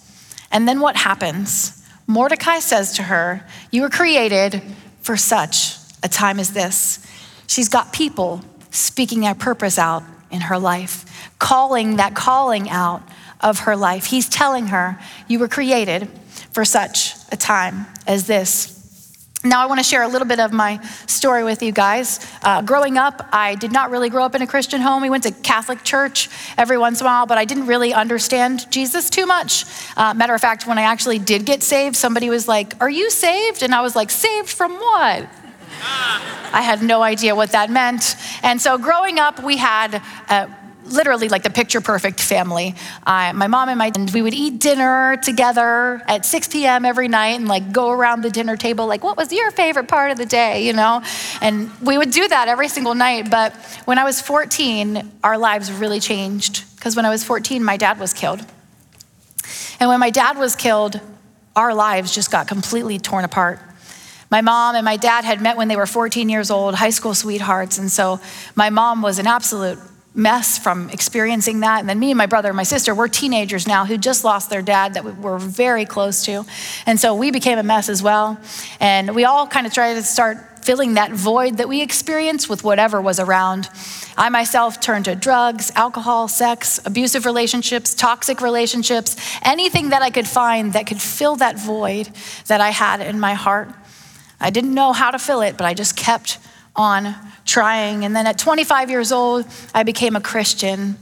And 0.51 0.67
then 0.67 0.81
what 0.81 0.97
happens? 0.97 1.87
Mordecai 2.07 2.61
says 2.61 2.95
to 2.95 3.03
her, 3.03 3.47
You 3.71 3.83
were 3.83 3.91
created 3.91 4.63
for 5.03 5.19
such 5.19 5.77
a 6.03 6.09
time 6.09 6.41
as 6.41 6.55
this. 6.55 7.07
She's 7.47 7.69
got 7.69 7.93
people 7.93 8.41
speaking 8.71 9.21
their 9.21 9.35
purpose 9.35 9.79
out 9.79 10.03
in 10.31 10.41
her 10.41 10.59
life, 10.59 11.05
calling 11.39 11.97
that 11.97 12.15
calling 12.15 12.71
out 12.71 13.03
of 13.43 13.61
her 13.61 13.77
life. 13.77 14.07
He's 14.07 14.31
telling 14.31 14.69
her, 14.69 14.99
You 15.29 15.41
were 15.41 15.49
created 15.49 16.09
for 16.57 16.65
such 16.65 17.15
a 17.31 17.37
time 17.37 17.85
as 18.07 18.27
this. 18.27 18.73
Now, 19.45 19.63
I 19.63 19.67
want 19.67 19.79
to 19.79 19.85
share 19.85 20.03
a 20.03 20.09
little 20.09 20.27
bit 20.27 20.41
of 20.41 20.55
my 20.55 20.83
story 21.07 21.45
with 21.45 21.63
you 21.63 21.71
guys. 21.71 22.19
Uh, 22.43 22.63
growing 22.63 22.97
up, 22.97 23.29
I 23.31 23.57
did 23.57 23.73
not 23.73 23.91
really 23.91 24.09
grow 24.09 24.25
up 24.25 24.35
in 24.35 24.41
a 24.41 24.47
Christian 24.47 24.81
home. 24.81 25.03
We 25.03 25.11
went 25.11 25.25
to 25.25 25.33
Catholic 25.33 25.85
church 25.85 26.31
every 26.57 26.79
once 26.79 27.03
in 27.03 27.07
a 27.07 27.11
while, 27.11 27.27
but 27.27 27.37
I 27.37 27.45
didn't 27.45 27.67
really 27.67 27.93
understand 27.93 28.71
Jesus 28.71 29.11
too 29.11 29.27
much. 29.27 29.67
Uh, 29.99 30.15
matter 30.15 30.33
of 30.33 30.41
fact, 30.41 30.67
when 30.67 30.79
I 30.79 30.85
actually 30.85 31.19
did 31.19 31.45
get 31.45 31.63
saved, 31.63 31.95
somebody 31.95 32.31
was 32.31 32.49
like, 32.49 32.73
Are 32.81 32.89
you 32.89 33.11
saved? 33.11 33.63
And 33.63 33.75
I 33.75 33.83
was 33.83 33.95
like, 33.95 34.09
Saved 34.09 34.49
from 34.49 34.73
what? 34.73 35.29
I 36.53 36.63
had 36.63 36.83
no 36.83 37.03
idea 37.03 37.37
what 37.37 37.53
that 37.53 37.69
meant. 37.69 38.17
And 38.43 38.63
so 38.63 38.79
growing 38.79 39.19
up, 39.19 39.45
we 39.45 39.59
had 39.59 40.01
uh, 40.31 40.47
literally 40.89 41.29
like 41.29 41.43
the 41.43 41.51
picture 41.51 41.81
perfect 41.81 42.21
family. 42.21 42.75
Uh, 43.07 43.33
my 43.35 43.47
mom 43.47 43.69
and 43.69 43.79
my 43.79 43.93
and 43.95 44.11
we 44.11 44.23
would 44.23 44.35
eat 44.35 44.61
dinner 44.61 45.17
together 45.23 46.03
at 46.07 46.25
6 46.25 46.49
p.m. 46.49 46.85
every 46.85 47.09
night 47.09 47.39
and 47.39 47.49
like 47.49 47.73
go 47.73 47.91
around 47.91 48.23
the 48.23 48.31
dinner 48.31 48.57
table 48.57 48.87
like 48.87 49.05
what 49.05 49.17
was 49.17 49.33
your 49.33 49.51
favorite 49.51 49.89
part 49.89 50.11
of 50.11 50.19
the 50.19 50.27
day, 50.27 50.67
you 50.67 50.73
know? 50.73 51.03
And 51.41 51.71
we 51.81 51.99
would 51.99 52.11
do 52.11 52.27
that 52.29 52.49
every 52.49 52.69
single 52.69 52.95
night. 52.95 53.31
But 53.31 53.55
when 53.85 53.99
I 53.99 54.05
was 54.05 54.21
14, 54.21 55.13
our 55.23 55.39
lives 55.39 55.71
really 55.73 56.01
changed 56.01 56.65
because 56.77 56.97
when 56.97 57.05
I 57.05 57.11
was 57.11 57.25
14, 57.25 57.63
my 57.63 57.77
dad 57.77 57.99
was 57.99 58.13
killed. 58.13 58.45
And 59.79 59.89
when 59.89 60.01
my 60.01 60.11
dad 60.11 60.39
was 60.39 60.57
killed, 60.57 61.01
our 61.55 61.75
lives 61.75 62.15
just 62.15 62.31
got 62.31 62.49
completely 62.49 62.99
torn 62.99 63.25
apart. 63.25 63.61
My 64.31 64.41
mom 64.41 64.75
and 64.75 64.85
my 64.85 64.97
dad 64.97 65.25
had 65.25 65.41
met 65.41 65.57
when 65.57 65.69
they 65.69 65.77
were 65.77 65.87
14 65.87 66.29
years 66.29 66.51
old, 66.51 66.75
high 66.75 66.91
school 66.91 67.15
sweethearts. 67.15 67.79
And 67.79 67.91
so 67.91 68.21
my 68.55 68.71
mom 68.71 69.03
was 69.03 69.19
an 69.19 69.27
absolute 69.27 69.79
mess 70.17 70.59
from 70.59 70.89
experiencing 70.91 71.61
that. 71.61 71.81
And 71.81 71.89
then 71.89 71.99
me 71.99 72.11
and 72.11 72.19
my 72.19 72.27
brother 72.27 72.49
and 72.49 72.57
my 72.57 72.63
sister, 72.63 72.95
we're 72.95 73.09
teenagers 73.09 73.67
now 73.67 73.85
who 73.85 73.99
just 73.99 74.25
lost 74.25 74.49
their 74.51 74.63
dad 74.63 74.95
that 74.95 75.05
we 75.05 75.13
were 75.13 75.39
very 75.39 75.85
close 75.85 76.25
to. 76.25 76.45
And 76.87 76.99
so 76.99 77.15
we 77.15 77.31
became 77.31 77.59
a 77.59 77.63
mess 77.63 77.89
as 77.89 78.03
well. 78.03 78.41
And 78.81 79.15
we 79.15 79.25
all 79.25 79.47
kind 79.47 79.67
of 79.67 79.75
tried 79.75 79.95
to 79.95 80.03
start 80.03 80.39
filling 80.65 80.95
that 80.95 81.13
void 81.13 81.59
that 81.59 81.69
we 81.69 81.81
experienced 81.81 82.49
with 82.49 82.65
whatever 82.65 83.01
was 83.01 83.21
around. 83.21 83.69
I 84.17 84.31
myself 84.31 84.81
turned 84.81 85.05
to 85.05 85.15
drugs, 85.15 85.71
alcohol, 85.77 86.27
sex, 86.27 86.81
abusive 86.85 87.25
relationships, 87.25 87.95
toxic 87.95 88.41
relationships, 88.41 89.17
anything 89.43 89.91
that 89.91 90.03
I 90.03 90.11
could 90.11 90.27
find 90.27 90.73
that 90.73 90.87
could 90.87 91.01
fill 91.01 91.37
that 91.37 91.57
void 91.57 92.11
that 92.47 92.61
I 92.61 92.71
had 92.71 93.01
in 93.01 93.21
my 93.21 93.35
heart. 93.35 93.69
I 94.41 94.51
didn't 94.51 94.75
know 94.75 94.93
how 94.93 95.13
to 95.13 95.19
fill 95.19 95.43
it, 95.43 95.57
but 95.57 95.67
I 95.67 95.75
just 95.75 95.97
kept 95.97 96.39
on 96.77 97.15
trying. 97.45 98.05
And 98.05 98.15
then 98.15 98.27
at 98.27 98.39
25 98.39 98.91
years 98.91 99.13
old, 99.13 99.47
I 99.75 99.83
became 99.83 100.17
a 100.17 100.21
Christian, 100.21 100.97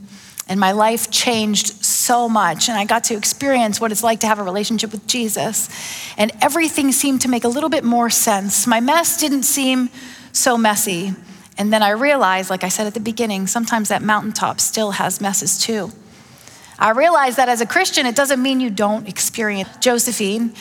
and 0.47 0.59
my 0.59 0.71
life 0.71 1.11
changed 1.11 1.83
so 1.83 2.29
much. 2.29 2.69
And 2.69 2.77
I 2.77 2.85
got 2.85 3.05
to 3.05 3.15
experience 3.15 3.81
what 3.81 3.91
it's 3.91 4.03
like 4.03 4.19
to 4.21 4.27
have 4.27 4.39
a 4.39 4.43
relationship 4.43 4.91
with 4.91 5.05
Jesus. 5.07 5.69
And 6.17 6.31
everything 6.41 6.91
seemed 6.91 7.21
to 7.21 7.27
make 7.27 7.43
a 7.43 7.47
little 7.47 7.69
bit 7.69 7.83
more 7.83 8.09
sense. 8.09 8.67
My 8.67 8.79
mess 8.79 9.19
didn't 9.19 9.43
seem 9.43 9.89
so 10.31 10.57
messy. 10.57 11.13
And 11.57 11.71
then 11.73 11.81
I 11.81 11.91
realized, 11.91 12.49
like 12.49 12.63
I 12.63 12.69
said 12.69 12.85
at 12.85 12.93
the 12.93 12.99
beginning, 12.99 13.47
sometimes 13.47 13.89
that 13.89 14.01
mountaintop 14.01 14.59
still 14.59 14.91
has 14.91 15.21
messes 15.21 15.57
too. 15.57 15.91
I 16.77 16.91
realized 16.91 17.37
that 17.37 17.47
as 17.47 17.61
a 17.61 17.65
Christian, 17.65 18.05
it 18.05 18.15
doesn't 18.15 18.41
mean 18.41 18.59
you 18.59 18.69
don't 18.69 19.07
experience. 19.07 19.69
Josephine 19.79 20.53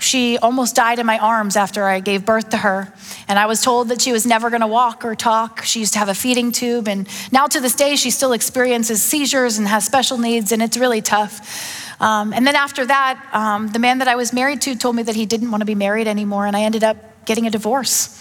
she 0.00 0.38
almost 0.38 0.74
died 0.74 0.98
in 0.98 1.04
my 1.04 1.18
arms 1.18 1.56
after 1.56 1.84
I 1.84 2.00
gave 2.00 2.24
birth 2.24 2.50
to 2.50 2.56
her. 2.56 2.92
And 3.28 3.38
I 3.38 3.44
was 3.44 3.62
told 3.62 3.88
that 3.88 4.00
she 4.00 4.12
was 4.12 4.26
never 4.26 4.48
going 4.48 4.62
to 4.62 4.66
walk 4.66 5.04
or 5.04 5.14
talk. 5.14 5.62
She 5.62 5.80
used 5.80 5.92
to 5.92 5.98
have 5.98 6.08
a 6.08 6.14
feeding 6.14 6.52
tube. 6.52 6.88
And 6.88 7.06
now 7.30 7.46
to 7.46 7.60
this 7.60 7.74
day, 7.74 7.96
she 7.96 8.10
still 8.10 8.32
experiences 8.32 9.02
seizures 9.02 9.58
and 9.58 9.68
has 9.68 9.84
special 9.84 10.16
needs, 10.16 10.52
and 10.52 10.62
it's 10.62 10.78
really 10.78 11.02
tough. 11.02 12.00
Um, 12.00 12.32
and 12.32 12.46
then 12.46 12.56
after 12.56 12.86
that, 12.86 13.28
um, 13.32 13.68
the 13.68 13.78
man 13.78 13.98
that 13.98 14.08
I 14.08 14.16
was 14.16 14.32
married 14.32 14.62
to 14.62 14.74
told 14.74 14.96
me 14.96 15.02
that 15.02 15.14
he 15.14 15.26
didn't 15.26 15.50
want 15.50 15.60
to 15.60 15.66
be 15.66 15.74
married 15.74 16.08
anymore, 16.08 16.46
and 16.46 16.56
I 16.56 16.62
ended 16.62 16.82
up 16.82 16.96
getting 17.26 17.46
a 17.46 17.50
divorce. 17.50 18.16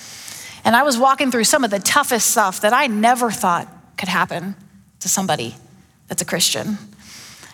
And 0.65 0.75
I 0.75 0.83
was 0.83 0.97
walking 0.97 1.31
through 1.31 1.45
some 1.45 1.63
of 1.63 1.71
the 1.71 1.79
toughest 1.79 2.29
stuff 2.29 2.59
that 2.61 2.73
I 2.73 2.87
never 2.87 3.31
thought 3.31 3.67
could 3.97 4.09
happen 4.09 4.55
to 4.99 5.07
somebody 5.07 5.55
that's 6.09 6.21
a 6.21 6.25
Christian. 6.25 6.77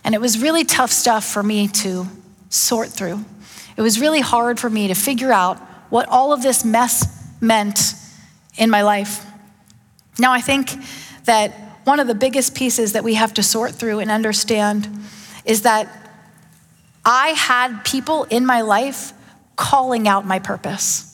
And 0.03 0.15
it 0.15 0.21
was 0.21 0.41
really 0.41 0.63
tough 0.63 0.91
stuff 0.91 1.23
for 1.23 1.43
me 1.43 1.67
to 1.67 2.07
sort 2.49 2.89
through. 2.89 3.23
It 3.77 3.81
was 3.81 3.99
really 3.99 4.21
hard 4.21 4.59
for 4.59 4.69
me 4.69 4.87
to 4.87 4.95
figure 4.95 5.31
out 5.31 5.57
what 5.89 6.07
all 6.09 6.33
of 6.33 6.41
this 6.41 6.63
mess 6.63 7.31
meant 7.41 7.93
in 8.57 8.69
my 8.69 8.81
life. 8.81 9.25
Now, 10.17 10.31
I 10.31 10.41
think 10.41 10.71
that 11.25 11.51
one 11.83 11.99
of 11.99 12.07
the 12.07 12.15
biggest 12.15 12.55
pieces 12.55 12.93
that 12.93 13.03
we 13.03 13.15
have 13.15 13.33
to 13.35 13.43
sort 13.43 13.73
through 13.73 13.99
and 13.99 14.09
understand 14.09 14.89
is 15.43 15.63
that 15.63 15.89
I 17.03 17.29
had 17.29 17.83
people 17.83 18.23
in 18.25 18.45
my 18.45 18.61
life 18.61 19.13
calling 19.55 20.07
out 20.07 20.25
my 20.25 20.39
purpose. 20.39 21.11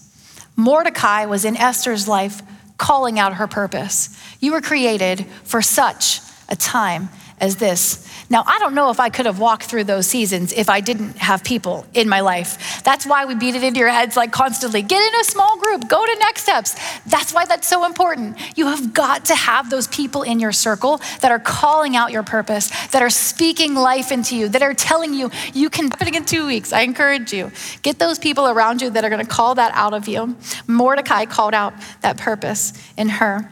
Mordecai 0.55 1.25
was 1.25 1.43
in 1.43 1.57
Esther's 1.57 2.07
life 2.07 2.41
calling 2.77 3.19
out 3.19 3.35
her 3.35 3.47
purpose. 3.47 4.17
You 4.39 4.53
were 4.53 4.61
created 4.61 5.25
for 5.43 5.61
such 5.61 6.21
a 6.47 6.55
time 6.55 7.09
as 7.41 7.55
this. 7.55 8.07
Now, 8.29 8.43
I 8.45 8.59
don't 8.59 8.75
know 8.75 8.91
if 8.91 8.99
I 8.99 9.09
could 9.09 9.25
have 9.25 9.39
walked 9.39 9.63
through 9.63 9.85
those 9.85 10.05
seasons 10.05 10.53
if 10.53 10.69
I 10.69 10.79
didn't 10.79 11.17
have 11.17 11.43
people 11.43 11.85
in 11.95 12.07
my 12.07 12.21
life. 12.21 12.81
That's 12.83 13.05
why 13.05 13.25
we 13.25 13.35
beat 13.35 13.55
it 13.55 13.63
into 13.63 13.79
your 13.79 13.89
heads 13.89 14.15
like 14.15 14.31
constantly 14.31 14.83
get 14.83 15.01
in 15.01 15.19
a 15.19 15.23
small 15.23 15.57
group, 15.57 15.89
go 15.89 16.05
to 16.05 16.15
next 16.19 16.43
steps. 16.43 16.75
That's 17.07 17.33
why 17.33 17.45
that's 17.45 17.67
so 17.67 17.83
important. 17.83 18.37
You 18.57 18.67
have 18.67 18.93
got 18.93 19.25
to 19.25 19.35
have 19.35 19.71
those 19.71 19.87
people 19.87 20.21
in 20.21 20.39
your 20.39 20.51
circle 20.51 21.01
that 21.21 21.31
are 21.31 21.39
calling 21.39 21.95
out 21.95 22.11
your 22.11 22.23
purpose, 22.23 22.69
that 22.89 23.01
are 23.01 23.09
speaking 23.09 23.73
life 23.73 24.11
into 24.11 24.37
you, 24.37 24.47
that 24.49 24.61
are 24.61 24.75
telling 24.75 25.13
you 25.15 25.31
you 25.53 25.71
can 25.71 25.89
do 25.89 25.97
it 26.07 26.15
in 26.15 26.23
two 26.23 26.45
weeks. 26.45 26.71
I 26.71 26.81
encourage 26.81 27.33
you. 27.33 27.51
Get 27.81 27.97
those 27.97 28.19
people 28.19 28.47
around 28.47 28.81
you 28.81 28.91
that 28.91 29.03
are 29.03 29.09
going 29.09 29.25
to 29.25 29.29
call 29.29 29.55
that 29.55 29.71
out 29.73 29.95
of 29.95 30.07
you. 30.07 30.37
Mordecai 30.67 31.25
called 31.25 31.55
out 31.55 31.73
that 32.01 32.17
purpose 32.17 32.73
in 32.97 33.09
her. 33.09 33.49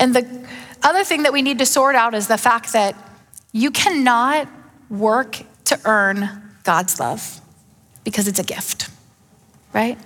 And 0.00 0.16
the 0.16 0.48
other 0.82 1.04
thing 1.04 1.22
that 1.22 1.32
we 1.32 1.42
need 1.42 1.58
to 1.58 1.66
sort 1.66 1.94
out 1.94 2.14
is 2.14 2.26
the 2.26 2.38
fact 2.38 2.72
that 2.72 2.96
you 3.52 3.70
cannot 3.70 4.48
work 4.88 5.42
to 5.66 5.80
earn 5.84 6.42
God's 6.64 7.00
love 7.00 7.40
because 8.04 8.28
it's 8.28 8.38
a 8.38 8.44
gift, 8.44 8.90
right? 9.72 9.98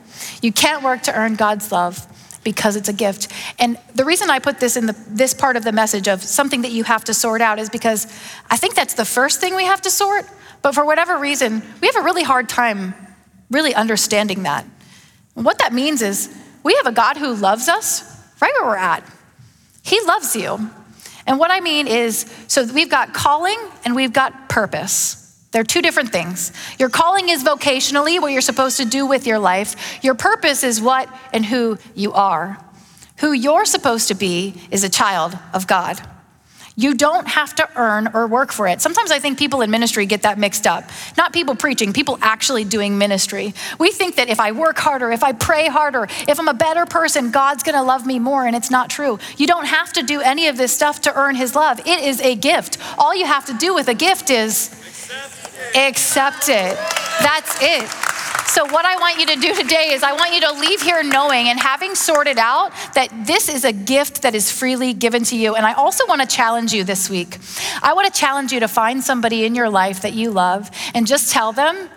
You 0.42 0.52
can't 0.52 0.82
work 0.82 1.02
to 1.02 1.14
earn 1.14 1.36
God's 1.36 1.72
love 1.72 2.06
because 2.44 2.76
it's 2.76 2.88
a 2.88 2.92
gift. 2.92 3.32
And 3.58 3.78
the 3.94 4.04
reason 4.04 4.30
I 4.30 4.38
put 4.38 4.60
this 4.60 4.76
in 4.76 4.86
the, 4.86 4.96
this 5.08 5.32
part 5.32 5.56
of 5.56 5.64
the 5.64 5.72
message 5.72 6.08
of 6.08 6.22
something 6.22 6.62
that 6.62 6.72
you 6.72 6.84
have 6.84 7.04
to 7.04 7.14
sort 7.14 7.40
out 7.40 7.58
is 7.58 7.70
because 7.70 8.06
I 8.50 8.56
think 8.56 8.74
that's 8.74 8.94
the 8.94 9.04
first 9.04 9.40
thing 9.40 9.56
we 9.56 9.64
have 9.64 9.80
to 9.82 9.90
sort, 9.90 10.26
but 10.62 10.74
for 10.74 10.84
whatever 10.84 11.18
reason, 11.18 11.62
we 11.80 11.86
have 11.86 11.96
a 11.96 12.02
really 12.02 12.22
hard 12.22 12.48
time 12.48 12.94
really 13.50 13.74
understanding 13.74 14.42
that. 14.44 14.66
What 15.34 15.58
that 15.58 15.72
means 15.72 16.02
is 16.02 16.34
we 16.62 16.74
have 16.74 16.86
a 16.86 16.92
God 16.92 17.16
who 17.16 17.34
loves 17.34 17.68
us 17.68 18.02
right 18.40 18.52
where 18.54 18.70
we're 18.70 18.76
at. 18.76 19.04
He 19.82 20.00
loves 20.06 20.34
you. 20.36 20.70
And 21.26 21.38
what 21.38 21.50
I 21.50 21.60
mean 21.60 21.86
is, 21.86 22.26
so 22.48 22.64
we've 22.64 22.90
got 22.90 23.14
calling 23.14 23.58
and 23.84 23.94
we've 23.94 24.12
got 24.12 24.48
purpose. 24.48 25.20
They're 25.52 25.64
two 25.64 25.82
different 25.82 26.10
things. 26.10 26.52
Your 26.78 26.88
calling 26.88 27.28
is 27.28 27.44
vocationally 27.44 28.20
what 28.20 28.32
you're 28.32 28.40
supposed 28.40 28.76
to 28.78 28.84
do 28.84 29.06
with 29.06 29.26
your 29.26 29.38
life. 29.38 30.02
Your 30.02 30.14
purpose 30.14 30.64
is 30.64 30.80
what 30.80 31.08
and 31.32 31.44
who 31.44 31.78
you 31.94 32.12
are. 32.12 32.58
Who 33.18 33.32
you're 33.32 33.64
supposed 33.64 34.08
to 34.08 34.14
be 34.14 34.54
is 34.70 34.82
a 34.82 34.88
child 34.88 35.38
of 35.52 35.66
God. 35.66 36.00
You 36.76 36.94
don't 36.94 37.28
have 37.28 37.54
to 37.56 37.68
earn 37.76 38.08
or 38.14 38.26
work 38.26 38.50
for 38.52 38.66
it. 38.66 38.80
Sometimes 38.80 39.12
I 39.12 39.20
think 39.20 39.38
people 39.38 39.60
in 39.60 39.70
ministry 39.70 40.06
get 40.06 40.22
that 40.22 40.38
mixed 40.38 40.66
up. 40.66 40.84
Not 41.16 41.32
people 41.32 41.54
preaching, 41.54 41.92
people 41.92 42.18
actually 42.20 42.64
doing 42.64 42.98
ministry. 42.98 43.54
We 43.78 43.92
think 43.92 44.16
that 44.16 44.28
if 44.28 44.40
I 44.40 44.50
work 44.50 44.78
harder, 44.78 45.12
if 45.12 45.22
I 45.22 45.32
pray 45.32 45.68
harder, 45.68 46.08
if 46.26 46.40
I'm 46.40 46.48
a 46.48 46.54
better 46.54 46.84
person, 46.84 47.30
God's 47.30 47.62
gonna 47.62 47.84
love 47.84 48.06
me 48.06 48.18
more, 48.18 48.44
and 48.44 48.56
it's 48.56 48.70
not 48.70 48.90
true. 48.90 49.20
You 49.36 49.46
don't 49.46 49.66
have 49.66 49.92
to 49.92 50.02
do 50.02 50.20
any 50.20 50.48
of 50.48 50.56
this 50.56 50.72
stuff 50.72 51.00
to 51.02 51.14
earn 51.16 51.36
His 51.36 51.54
love. 51.54 51.78
It 51.80 52.00
is 52.00 52.20
a 52.20 52.34
gift. 52.34 52.78
All 52.98 53.14
you 53.14 53.26
have 53.26 53.44
to 53.46 53.54
do 53.54 53.72
with 53.74 53.88
a 53.88 53.94
gift 53.94 54.30
is 54.30 54.70
accept 55.76 56.48
it. 56.48 56.76
That's 57.20 57.56
it. 57.62 58.13
So, 58.46 58.64
what 58.66 58.84
I 58.84 58.96
want 58.96 59.18
you 59.18 59.26
to 59.26 59.36
do 59.36 59.54
today 59.54 59.90
is 59.92 60.02
I 60.02 60.12
want 60.12 60.34
you 60.34 60.40
to 60.42 60.52
leave 60.52 60.82
here 60.82 61.02
knowing 61.02 61.48
and 61.48 61.58
having 61.58 61.94
sorted 61.94 62.38
out 62.38 62.72
that 62.94 63.08
this 63.26 63.48
is 63.48 63.64
a 63.64 63.72
gift 63.72 64.22
that 64.22 64.34
is 64.34 64.50
freely 64.52 64.92
given 64.92 65.24
to 65.24 65.36
you. 65.36 65.54
And 65.54 65.64
I 65.64 65.72
also 65.72 66.06
want 66.06 66.20
to 66.20 66.26
challenge 66.26 66.72
you 66.72 66.84
this 66.84 67.08
week. 67.08 67.38
I 67.82 67.94
want 67.94 68.12
to 68.12 68.18
challenge 68.18 68.52
you 68.52 68.60
to 68.60 68.68
find 68.68 69.02
somebody 69.02 69.44
in 69.44 69.54
your 69.54 69.70
life 69.70 70.02
that 70.02 70.12
you 70.12 70.30
love 70.30 70.70
and 70.94 71.06
just 71.06 71.32
tell 71.32 71.52
them, 71.52 71.88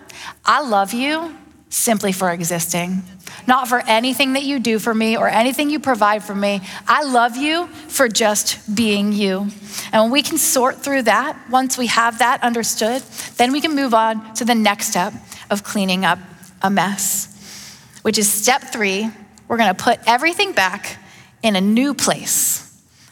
I 0.44 0.62
love 0.62 0.92
you 0.92 1.36
simply 1.68 2.12
for 2.12 2.30
existing 2.30 3.02
not 3.46 3.66
for 3.66 3.82
anything 3.86 4.34
that 4.34 4.42
you 4.42 4.58
do 4.58 4.78
for 4.78 4.94
me 4.94 5.16
or 5.16 5.26
anything 5.26 5.70
you 5.70 5.80
provide 5.80 6.22
for 6.22 6.34
me. 6.34 6.60
I 6.86 7.04
love 7.04 7.36
you 7.36 7.66
for 7.66 8.06
just 8.06 8.74
being 8.74 9.12
you. 9.14 9.48
And 9.90 10.02
when 10.02 10.10
we 10.10 10.22
can 10.22 10.36
sort 10.36 10.76
through 10.76 11.02
that, 11.02 11.36
once 11.50 11.78
we 11.78 11.86
have 11.86 12.18
that 12.18 12.42
understood, 12.42 13.00
then 13.38 13.50
we 13.50 13.62
can 13.62 13.74
move 13.74 13.94
on 13.94 14.34
to 14.34 14.44
the 14.44 14.54
next 14.54 14.88
step 14.88 15.14
of 15.50 15.64
cleaning 15.64 16.04
up 16.04 16.18
a 16.62 16.70
mess, 16.70 17.98
which 18.02 18.18
is 18.18 18.30
step 18.30 18.72
three. 18.72 19.10
We're 19.46 19.58
gonna 19.58 19.74
put 19.74 20.00
everything 20.06 20.52
back 20.52 20.98
in 21.42 21.56
a 21.56 21.60
new 21.60 21.94
place. 21.94 22.64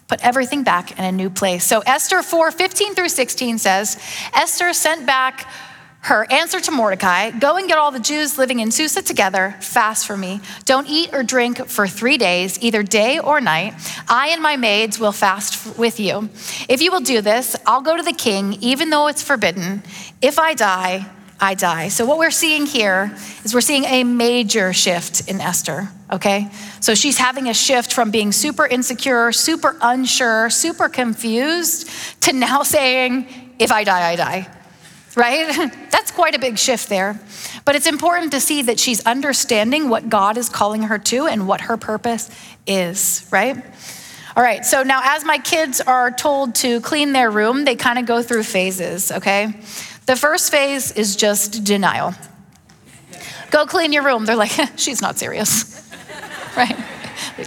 Put 0.09 0.25
everything 0.25 0.63
back 0.63 0.99
in 0.99 1.05
a 1.05 1.13
new 1.13 1.31
place. 1.31 1.65
So 1.65 1.81
Esther 1.81 2.23
4 2.23 2.51
15 2.51 2.95
through 2.95 3.09
16 3.09 3.59
says, 3.59 4.01
Esther 4.35 4.73
sent 4.73 5.07
back 5.07 5.49
her 6.07 6.25
answer 6.31 6.61
to 6.61 6.71
Mordecai 6.71 7.33
Go 7.33 7.57
and 7.57 7.67
get 7.67 7.79
all 7.79 7.91
the 7.91 7.99
Jews 7.99 8.39
living 8.39 8.61
in 8.61 8.71
Susa 8.71 9.03
together, 9.03 9.57
fast 9.61 10.07
for 10.07 10.17
me. 10.17 10.41
Don't 10.65 10.89
eat 10.89 11.13
or 11.13 11.25
drink 11.25 11.67
for 11.67 11.89
three 11.89 12.17
days, 12.17 12.63
either 12.63 12.85
day 12.85 13.19
or 13.19 13.41
night. 13.41 13.75
I 14.09 14.29
and 14.29 14.41
my 14.41 14.57
maids 14.57 15.01
will 15.01 15.11
fast 15.11 15.77
with 15.77 15.99
you. 15.99 16.29
If 16.69 16.81
you 16.81 16.93
will 16.93 17.01
do 17.01 17.21
this, 17.21 17.57
I'll 17.67 17.83
go 17.83 17.97
to 17.97 18.05
the 18.05 18.13
king, 18.13 18.53
even 18.61 18.91
though 18.91 19.09
it's 19.09 19.23
forbidden. 19.23 19.83
If 20.23 20.39
I 20.39 20.55
die, 20.55 21.07
I 21.40 21.55
die. 21.55 21.88
So, 21.88 22.07
what 22.07 22.18
we're 22.18 22.31
seeing 22.31 22.64
here 22.64 23.14
is 23.44 23.53
we're 23.53 23.61
seeing 23.61 23.85
a 23.85 24.05
major 24.05 24.72
shift 24.72 25.29
in 25.29 25.40
Esther, 25.40 25.88
okay? 26.11 26.51
So, 26.81 26.94
she's 26.94 27.18
having 27.18 27.49
a 27.49 27.55
shift 27.55 27.92
from 27.92 28.11
being 28.11 28.33
super 28.33 28.66
insecure, 28.66 29.33
super 29.33 29.77
unsure, 29.83 30.49
super 30.49 30.88
confused 30.88 31.90
to 32.22 32.33
now 32.33 32.62
saying, 32.77 33.55
if 33.59 33.70
I 33.70 33.85
die, 33.85 34.11
I 34.11 34.16
die, 34.16 34.49
right? 35.14 35.72
That's 35.90 36.11
quite 36.11 36.35
a 36.35 36.38
big 36.38 36.59
shift 36.59 36.88
there. 36.88 37.20
But 37.66 37.75
it's 37.75 37.87
important 37.87 38.33
to 38.33 38.40
see 38.40 38.62
that 38.62 38.81
she's 38.81 39.05
understanding 39.05 39.88
what 39.88 40.09
God 40.09 40.38
is 40.38 40.49
calling 40.49 40.85
her 40.85 40.99
to 40.99 41.27
and 41.27 41.46
what 41.46 41.62
her 41.62 41.77
purpose 41.77 42.31
is, 42.66 43.27
right? 43.31 43.62
All 44.37 44.42
right, 44.42 44.64
so 44.64 44.83
now 44.83 45.01
as 45.03 45.25
my 45.25 45.38
kids 45.38 45.81
are 45.81 46.11
told 46.11 46.55
to 46.57 46.81
clean 46.83 47.12
their 47.12 47.31
room, 47.31 47.64
they 47.64 47.75
kind 47.75 47.99
of 47.99 48.05
go 48.05 48.22
through 48.22 48.42
phases, 48.42 49.11
okay? 49.11 49.55
The 50.07 50.16
first 50.16 50.53
phase 50.53 50.92
is 50.92 51.16
just 51.16 51.64
denial. 51.64 52.14
Go 53.51 53.66
clean 53.66 53.92
your 53.92 54.05
room. 54.05 54.25
They're 54.25 54.37
like, 54.37 54.53
she's 54.77 55.03
not 55.03 55.19
serious, 55.19 55.90
right? 56.57 56.77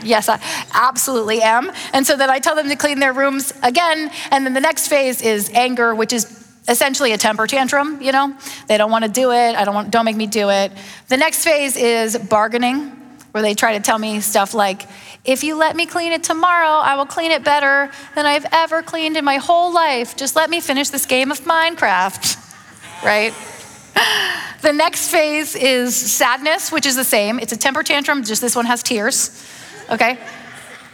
Yes, 0.03 0.29
I 0.29 0.41
absolutely 0.73 1.41
am. 1.41 1.71
And 1.93 2.05
so 2.05 2.17
then 2.17 2.29
I 2.29 2.39
tell 2.39 2.55
them 2.55 2.67
to 2.69 2.75
clean 2.75 2.99
their 2.99 3.13
rooms 3.13 3.53
again. 3.63 4.11
And 4.31 4.45
then 4.45 4.53
the 4.53 4.61
next 4.61 4.87
phase 4.87 5.21
is 5.21 5.49
anger, 5.53 5.95
which 5.95 6.11
is 6.11 6.35
essentially 6.67 7.13
a 7.13 7.17
temper 7.17 7.47
tantrum, 7.47 8.01
you 8.01 8.11
know? 8.11 8.35
They 8.67 8.77
don't 8.77 8.91
want 8.91 9.05
to 9.05 9.11
do 9.11 9.31
it. 9.31 9.55
I 9.55 9.63
don't 9.65 9.73
want, 9.73 9.91
don't 9.91 10.05
make 10.05 10.15
me 10.15 10.27
do 10.27 10.49
it. 10.49 10.71
The 11.07 11.17
next 11.17 11.43
phase 11.43 11.75
is 11.75 12.17
bargaining, 12.17 12.89
where 13.31 13.41
they 13.41 13.53
try 13.53 13.77
to 13.77 13.83
tell 13.83 13.97
me 13.97 14.19
stuff 14.21 14.53
like, 14.53 14.85
if 15.23 15.43
you 15.43 15.55
let 15.55 15.75
me 15.75 15.85
clean 15.85 16.11
it 16.11 16.23
tomorrow, 16.23 16.81
I 16.81 16.95
will 16.95 17.05
clean 17.05 17.31
it 17.31 17.43
better 17.43 17.91
than 18.15 18.25
I've 18.25 18.45
ever 18.51 18.81
cleaned 18.81 19.17
in 19.17 19.25
my 19.25 19.37
whole 19.37 19.73
life. 19.73 20.15
Just 20.15 20.35
let 20.35 20.49
me 20.49 20.59
finish 20.59 20.89
this 20.89 21.05
game 21.05 21.31
of 21.31 21.41
Minecraft 21.41 22.45
right? 23.03 23.33
The 24.61 24.73
next 24.73 25.09
phase 25.09 25.55
is 25.55 25.95
sadness, 25.95 26.71
which 26.71 26.85
is 26.85 26.95
the 26.95 27.03
same. 27.03 27.39
It's 27.39 27.53
a 27.53 27.57
temper 27.57 27.81
tantrum, 27.81 28.23
just 28.23 28.41
this 28.41 28.55
one 28.55 28.65
has 28.65 28.83
tears, 28.83 29.45
okay? 29.89 30.17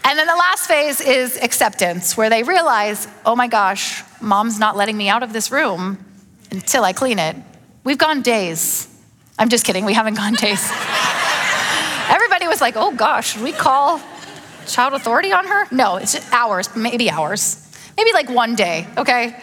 And 0.07 0.19
then 0.19 0.27
the 0.27 0.35
last 0.35 0.67
phase 0.67 1.01
is 1.01 1.37
acceptance, 1.41 2.15
where 2.15 2.29
they 2.29 2.43
realize, 2.43 3.07
oh 3.25 3.35
my 3.35 3.47
gosh, 3.47 4.03
mom's 4.21 4.59
not 4.59 4.77
letting 4.77 4.95
me 4.95 5.09
out 5.09 5.23
of 5.23 5.33
this 5.33 5.51
room 5.51 5.97
until 6.51 6.83
I 6.83 6.93
clean 6.93 7.17
it. 7.17 7.35
We've 7.83 7.97
gone 7.97 8.21
days. 8.21 8.87
I'm 9.39 9.49
just 9.49 9.65
kidding, 9.65 9.83
we 9.83 9.93
haven't 9.93 10.13
gone 10.15 10.33
days. 10.33 10.71
Everybody 12.07 12.47
was 12.47 12.61
like, 12.61 12.75
oh 12.77 12.93
gosh, 12.95 13.33
should 13.33 13.41
we 13.41 13.51
call 13.51 13.99
child 14.67 14.93
authority 14.93 15.31
on 15.31 15.47
her? 15.47 15.65
No, 15.71 15.95
it's 15.97 16.31
hours, 16.31 16.73
maybe 16.75 17.09
hours. 17.09 17.61
Maybe 17.97 18.13
like 18.13 18.29
one 18.29 18.55
day, 18.55 18.87
okay? 18.97 19.35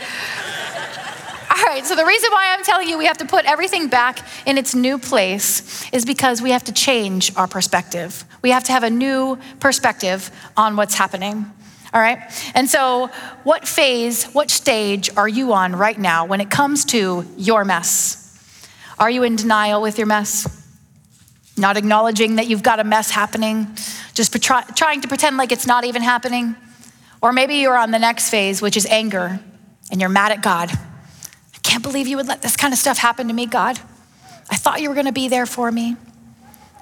All 1.62 1.68
right, 1.68 1.86
so 1.86 1.94
the 1.94 2.04
reason 2.04 2.28
why 2.32 2.52
I'm 2.52 2.64
telling 2.64 2.88
you 2.88 2.98
we 2.98 3.04
have 3.04 3.18
to 3.18 3.24
put 3.24 3.44
everything 3.44 3.86
back 3.86 4.26
in 4.46 4.58
its 4.58 4.74
new 4.74 4.98
place 4.98 5.88
is 5.92 6.04
because 6.04 6.42
we 6.42 6.50
have 6.50 6.64
to 6.64 6.72
change 6.72 7.32
our 7.36 7.46
perspective. 7.46 8.24
We 8.42 8.50
have 8.50 8.64
to 8.64 8.72
have 8.72 8.82
a 8.82 8.90
new 8.90 9.38
perspective 9.60 10.32
on 10.56 10.74
what's 10.74 10.94
happening. 10.94 11.46
All 11.94 12.00
right? 12.00 12.18
And 12.56 12.68
so, 12.68 13.10
what 13.44 13.68
phase, 13.68 14.24
what 14.32 14.50
stage 14.50 15.08
are 15.16 15.28
you 15.28 15.52
on 15.52 15.76
right 15.76 15.96
now 15.96 16.26
when 16.26 16.40
it 16.40 16.50
comes 16.50 16.84
to 16.86 17.24
your 17.36 17.64
mess? 17.64 18.18
Are 18.98 19.08
you 19.08 19.22
in 19.22 19.36
denial 19.36 19.80
with 19.80 19.98
your 19.98 20.08
mess? 20.08 20.48
Not 21.56 21.76
acknowledging 21.76 22.36
that 22.36 22.48
you've 22.48 22.64
got 22.64 22.80
a 22.80 22.84
mess 22.84 23.08
happening, 23.08 23.68
just 24.14 24.32
try, 24.42 24.62
trying 24.74 25.00
to 25.02 25.06
pretend 25.06 25.36
like 25.36 25.52
it's 25.52 25.68
not 25.68 25.84
even 25.84 26.02
happening? 26.02 26.56
Or 27.20 27.32
maybe 27.32 27.54
you're 27.54 27.78
on 27.78 27.92
the 27.92 28.00
next 28.00 28.30
phase, 28.30 28.60
which 28.60 28.76
is 28.76 28.84
anger, 28.86 29.38
and 29.92 30.00
you're 30.00 30.10
mad 30.10 30.32
at 30.32 30.42
God 30.42 30.76
can't 31.72 31.82
believe 31.82 32.06
you 32.06 32.18
would 32.18 32.28
let 32.28 32.42
this 32.42 32.54
kind 32.54 32.74
of 32.74 32.78
stuff 32.78 32.98
happen 32.98 33.28
to 33.28 33.32
me, 33.32 33.46
God. 33.46 33.78
I 34.50 34.56
thought 34.56 34.82
you 34.82 34.90
were 34.90 34.94
going 34.94 35.06
to 35.06 35.12
be 35.12 35.28
there 35.28 35.46
for 35.46 35.72
me. 35.72 35.96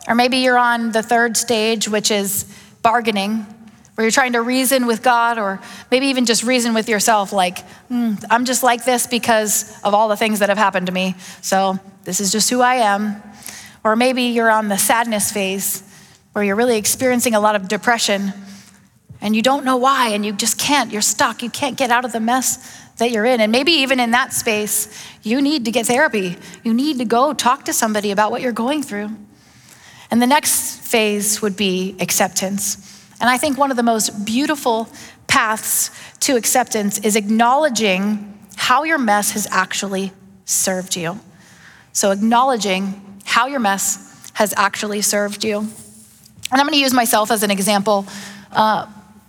Or 0.08 0.16
maybe 0.16 0.38
you're 0.38 0.58
on 0.58 0.90
the 0.90 1.00
third 1.00 1.36
stage, 1.36 1.88
which 1.88 2.10
is 2.10 2.44
bargaining, 2.82 3.46
where 3.94 4.04
you're 4.04 4.10
trying 4.10 4.32
to 4.32 4.42
reason 4.42 4.88
with 4.88 5.04
God 5.04 5.38
or 5.38 5.60
maybe 5.92 6.06
even 6.06 6.26
just 6.26 6.42
reason 6.42 6.74
with 6.74 6.88
yourself, 6.88 7.32
like, 7.32 7.58
mm, 7.88 8.20
I'm 8.30 8.44
just 8.44 8.64
like 8.64 8.84
this 8.84 9.06
because 9.06 9.80
of 9.84 9.94
all 9.94 10.08
the 10.08 10.16
things 10.16 10.40
that 10.40 10.48
have 10.48 10.58
happened 10.58 10.86
to 10.86 10.92
me. 10.92 11.14
So 11.40 11.78
this 12.02 12.20
is 12.20 12.32
just 12.32 12.50
who 12.50 12.60
I 12.60 12.76
am. 12.76 13.22
Or 13.84 13.94
maybe 13.94 14.24
you're 14.24 14.50
on 14.50 14.66
the 14.66 14.76
sadness 14.76 15.30
phase 15.30 15.84
where 16.32 16.42
you're 16.42 16.56
really 16.56 16.78
experiencing 16.78 17.36
a 17.36 17.40
lot 17.40 17.54
of 17.54 17.68
depression 17.68 18.32
and 19.20 19.36
you 19.36 19.42
don't 19.42 19.64
know 19.64 19.76
why 19.76 20.08
and 20.08 20.26
you 20.26 20.32
just 20.32 20.58
can't. 20.58 20.90
You're 20.90 21.00
stuck. 21.00 21.44
You 21.44 21.50
can't 21.50 21.76
get 21.78 21.90
out 21.90 22.04
of 22.04 22.10
the 22.10 22.18
mess 22.18 22.89
that 23.00 23.10
you're 23.10 23.26
in. 23.26 23.40
And 23.40 23.52
maybe 23.52 23.72
even 23.72 24.00
in 24.00 24.12
that 24.12 24.32
space, 24.32 24.88
you 25.22 25.42
need 25.42 25.64
to 25.66 25.70
get 25.70 25.86
therapy. 25.86 26.36
You 26.62 26.72
need 26.72 26.98
to 26.98 27.04
go 27.04 27.34
talk 27.34 27.64
to 27.64 27.72
somebody 27.72 28.12
about 28.12 28.30
what 28.30 28.40
you're 28.40 28.52
going 28.52 28.82
through. 28.82 29.10
And 30.10 30.22
the 30.22 30.26
next 30.26 30.80
phase 30.80 31.42
would 31.42 31.56
be 31.56 31.96
acceptance. 32.00 32.86
And 33.20 33.28
I 33.28 33.36
think 33.36 33.58
one 33.58 33.70
of 33.70 33.76
the 33.76 33.82
most 33.82 34.24
beautiful 34.24 34.88
paths 35.26 35.90
to 36.20 36.36
acceptance 36.36 36.98
is 37.00 37.16
acknowledging 37.16 38.38
how 38.56 38.84
your 38.84 38.98
mess 38.98 39.32
has 39.32 39.46
actually 39.50 40.12
served 40.44 40.96
you. 40.96 41.20
So, 41.92 42.10
acknowledging 42.10 43.20
how 43.24 43.46
your 43.46 43.60
mess 43.60 44.30
has 44.34 44.54
actually 44.56 45.02
served 45.02 45.44
you. 45.44 45.58
And 45.58 46.60
I'm 46.60 46.66
going 46.66 46.72
to 46.72 46.80
use 46.80 46.92
myself 46.92 47.30
as 47.30 47.42
an 47.42 47.50
example. 47.50 48.06
Uh, 48.52 48.86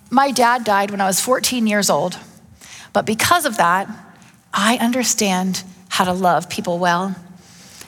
my 0.09 0.31
dad 0.31 0.63
died 0.63 0.91
when 0.91 1.01
I 1.01 1.05
was 1.05 1.19
14 1.19 1.67
years 1.67 1.89
old. 1.89 2.17
But 2.93 3.05
because 3.05 3.45
of 3.45 3.57
that, 3.57 3.89
I 4.53 4.77
understand 4.77 5.63
how 5.89 6.05
to 6.05 6.13
love 6.13 6.49
people 6.49 6.79
well. 6.79 7.15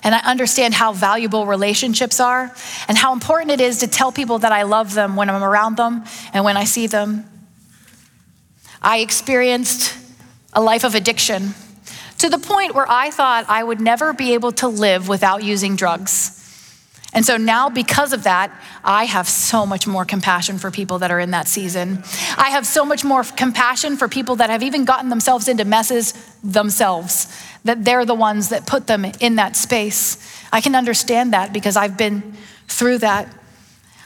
And 0.04 0.14
I 0.14 0.20
understand 0.20 0.74
how 0.74 0.92
valuable 0.92 1.46
relationships 1.46 2.20
are 2.20 2.54
and 2.88 2.98
how 2.98 3.14
important 3.14 3.52
it 3.52 3.62
is 3.62 3.80
to 3.80 3.88
tell 3.88 4.12
people 4.12 4.40
that 4.40 4.52
I 4.52 4.64
love 4.64 4.94
them 4.94 5.16
when 5.16 5.30
I'm 5.30 5.44
around 5.44 5.78
them 5.78 6.04
and 6.34 6.44
when 6.44 6.58
I 6.58 6.66
see 6.66 6.88
them. 6.88 7.26
I 8.82 9.00
experienced 9.00 9.98
a 10.52 10.62
life 10.62 10.84
of 10.84 10.94
addiction 10.94 11.54
to 12.18 12.30
the 12.30 12.38
point 12.38 12.76
where 12.76 12.90
I 12.90 13.12
thought 13.12 13.46
I 13.48 13.64
would 13.64 13.80
never 13.80 14.12
be 14.14 14.34
able 14.34 14.52
to 14.54 14.68
live 14.68 15.08
without 15.08 15.44
using 15.44 15.78
drugs. 15.78 16.43
And 17.14 17.26
so 17.26 17.38
now, 17.38 17.70
because 17.70 18.12
of 18.12 18.24
that, 18.24 18.52
I 18.84 19.06
have 19.06 19.28
so 19.30 19.66
much 19.66 19.86
more 19.86 20.04
compassion 20.04 20.58
for 20.58 20.72
people 20.72 21.00
that 21.00 21.12
are 21.12 21.20
in 21.20 21.32
that 21.32 21.48
season. 21.48 22.04
I 22.38 22.50
have 22.50 22.66
so 22.66 22.84
much 22.84 23.04
more 23.04 23.24
compassion 23.24 23.98
for 23.98 24.08
people 24.08 24.38
that 24.38 24.50
have 24.50 24.64
even 24.64 24.84
gotten 24.84 25.10
themselves 25.10 25.48
into 25.48 25.64
messes 25.64 26.14
themselves, 26.44 27.28
that 27.64 27.86
they're 27.86 28.06
the 28.06 28.16
ones 28.16 28.50
that 28.50 28.66
put 28.66 28.88
them 28.88 29.06
in 29.06 29.36
that 29.36 29.56
space. 29.56 30.18
I 30.52 30.60
can 30.60 30.76
understand 30.76 31.34
that 31.34 31.54
because 31.54 31.78
I've 31.78 31.98
been 31.98 32.34
through 32.68 33.00
that. 33.00 33.34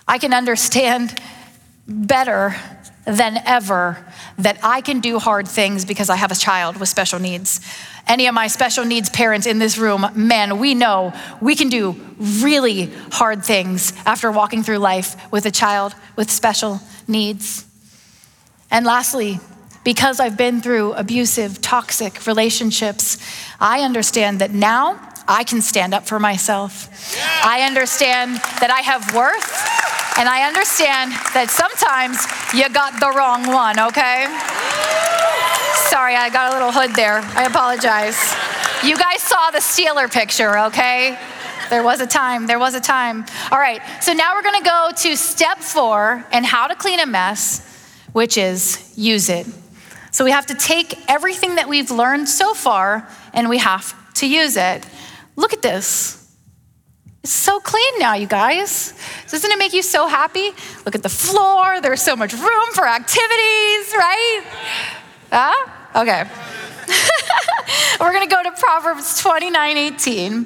I 0.08 0.18
can 0.18 0.34
understand 0.34 1.20
better 1.88 2.56
than 3.08 3.42
ever 3.46 4.06
that 4.38 4.60
I 4.62 4.82
can 4.82 5.00
do 5.00 5.18
hard 5.18 5.48
things 5.48 5.86
because 5.86 6.10
I 6.10 6.18
have 6.18 6.32
a 6.32 6.36
child 6.36 6.78
with 6.78 6.90
special 6.90 7.20
needs 7.20 7.62
any 8.08 8.28
of 8.28 8.34
my 8.34 8.48
special 8.48 8.86
needs 8.86 9.10
parents 9.10 9.46
in 9.46 9.60
this 9.60 9.78
room, 9.78 10.06
man, 10.16 10.60
we 10.60 10.74
know 10.74 11.14
we 11.42 11.56
can 11.56 11.70
do 11.70 11.96
really 12.20 12.86
hard 13.12 13.44
things 13.44 13.94
after 14.06 14.32
walking 14.32 14.64
through 14.64 14.78
life 14.78 15.32
with 15.32 15.46
a 15.46 15.52
child 15.52 15.94
with 16.16 16.32
special 16.32 16.80
needs. 17.08 17.66
And 18.72 18.86
lastly, 18.86 19.40
because 19.84 20.20
I've 20.20 20.38
been 20.38 20.62
through 20.62 20.94
abusive, 20.94 21.62
toxic 21.62 22.26
relationships, 22.26 23.18
I 23.60 23.82
understand 23.82 24.40
that 24.40 24.52
now 24.52 25.00
I 25.28 25.44
can 25.44 25.62
stand 25.62 25.94
up 25.94 26.08
for 26.08 26.20
myself. 26.20 26.90
I 27.44 27.62
understand 27.62 28.36
that 28.60 28.70
I 28.72 28.82
have 28.82 29.14
worth, 29.14 29.77
and 30.18 30.28
I 30.28 30.48
understand 30.48 31.12
that 31.34 31.50
sometimes 31.50 32.26
you 32.54 32.68
got 32.74 33.00
the 33.00 33.12
wrong 33.12 33.46
one, 33.46 33.80
okay? 33.80 34.26
Sorry, 35.94 36.16
I 36.16 36.30
got 36.34 36.52
a 36.52 36.54
little 36.54 36.72
hood 36.72 36.96
there. 36.96 37.20
I 37.38 37.46
apologize. 37.46 38.18
You 38.84 38.98
guys 38.98 39.22
saw 39.22 39.52
the 39.52 39.60
Steeler 39.60 40.12
picture, 40.12 40.58
okay? 40.68 41.18
There 41.70 41.84
was 41.84 42.02
a 42.02 42.08
time, 42.08 42.48
there 42.48 42.58
was 42.58 42.74
a 42.74 42.80
time. 42.80 43.26
All 43.52 43.60
right, 43.60 43.82
so 44.02 44.14
now 44.14 44.34
we're 44.34 44.44
gonna 44.44 44.64
go 44.64 44.90
to 44.96 45.16
step 45.16 45.60
four 45.60 46.26
and 46.32 46.46
how 46.46 46.68
to 46.68 46.76
clean 46.76 47.00
a 47.00 47.06
mess, 47.06 47.62
which 48.14 48.38
is 48.38 48.94
use 48.98 49.30
it. 49.30 49.46
So 50.12 50.26
we 50.26 50.32
have 50.32 50.48
to 50.48 50.56
take 50.56 50.98
everything 51.08 51.56
that 51.56 51.70
we've 51.70 51.92
learned 51.92 52.28
so 52.28 52.56
far 52.56 53.08
and 53.34 53.50
we 53.50 53.60
have 53.60 53.94
to 54.16 54.28
use 54.28 54.58
it. 54.58 54.84
Look 55.36 55.54
at 55.54 55.62
this. 55.62 56.27
It's 57.28 57.34
so 57.34 57.60
clean 57.60 58.00
now, 58.00 58.14
you 58.14 58.26
guys. 58.26 58.94
Doesn't 59.30 59.52
it 59.52 59.60
make 59.60 59.74
you 59.74 59.82
so 59.82 60.08
happy? 60.08 60.52
Look 60.86 60.96
at 60.96 61.04
the 61.04 61.10
floor. 61.10 61.82
There's 61.82 62.02
so 62.02 62.16
much 62.16 62.32
room 62.32 62.70
for 62.72 62.88
activities, 62.88 63.94
right? 63.98 64.44
Huh? 65.30 66.02
Okay. 66.04 66.24
We're 68.00 68.14
going 68.14 68.30
to 68.30 68.34
go 68.34 68.42
to 68.44 68.52
Proverbs 68.52 69.22
29 69.22 69.76
18. 69.76 70.46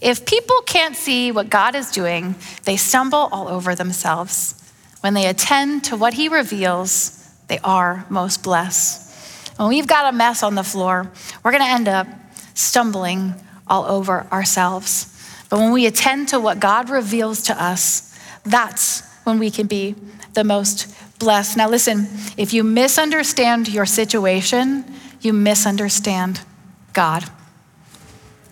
If 0.00 0.24
people 0.24 0.60
can't 0.66 0.94
see 0.94 1.32
what 1.32 1.50
God 1.50 1.74
is 1.74 1.90
doing, 1.90 2.36
they 2.62 2.76
stumble 2.76 3.28
all 3.32 3.48
over 3.48 3.74
themselves. 3.74 4.54
When 5.00 5.14
they 5.14 5.26
attend 5.26 5.82
to 5.86 5.96
what 5.96 6.14
He 6.14 6.28
reveals, 6.28 7.28
they 7.48 7.58
are 7.64 8.06
most 8.08 8.44
blessed. 8.44 9.58
When 9.58 9.68
we've 9.68 9.88
got 9.88 10.14
a 10.14 10.16
mess 10.16 10.44
on 10.44 10.54
the 10.54 10.62
floor, 10.62 11.10
we're 11.42 11.50
going 11.50 11.64
to 11.64 11.70
end 11.70 11.88
up 11.88 12.06
stumbling 12.54 13.34
all 13.66 13.84
over 13.86 14.28
ourselves. 14.30 15.09
But 15.50 15.58
when 15.58 15.72
we 15.72 15.84
attend 15.84 16.28
to 16.28 16.40
what 16.40 16.60
God 16.60 16.88
reveals 16.88 17.42
to 17.42 17.62
us, 17.62 18.16
that's 18.44 19.02
when 19.24 19.38
we 19.38 19.50
can 19.50 19.66
be 19.66 19.94
the 20.32 20.44
most 20.44 20.86
blessed. 21.18 21.56
Now, 21.56 21.68
listen, 21.68 22.06
if 22.36 22.54
you 22.54 22.64
misunderstand 22.64 23.68
your 23.68 23.84
situation, 23.84 24.84
you 25.20 25.32
misunderstand 25.32 26.40
God. 26.92 27.24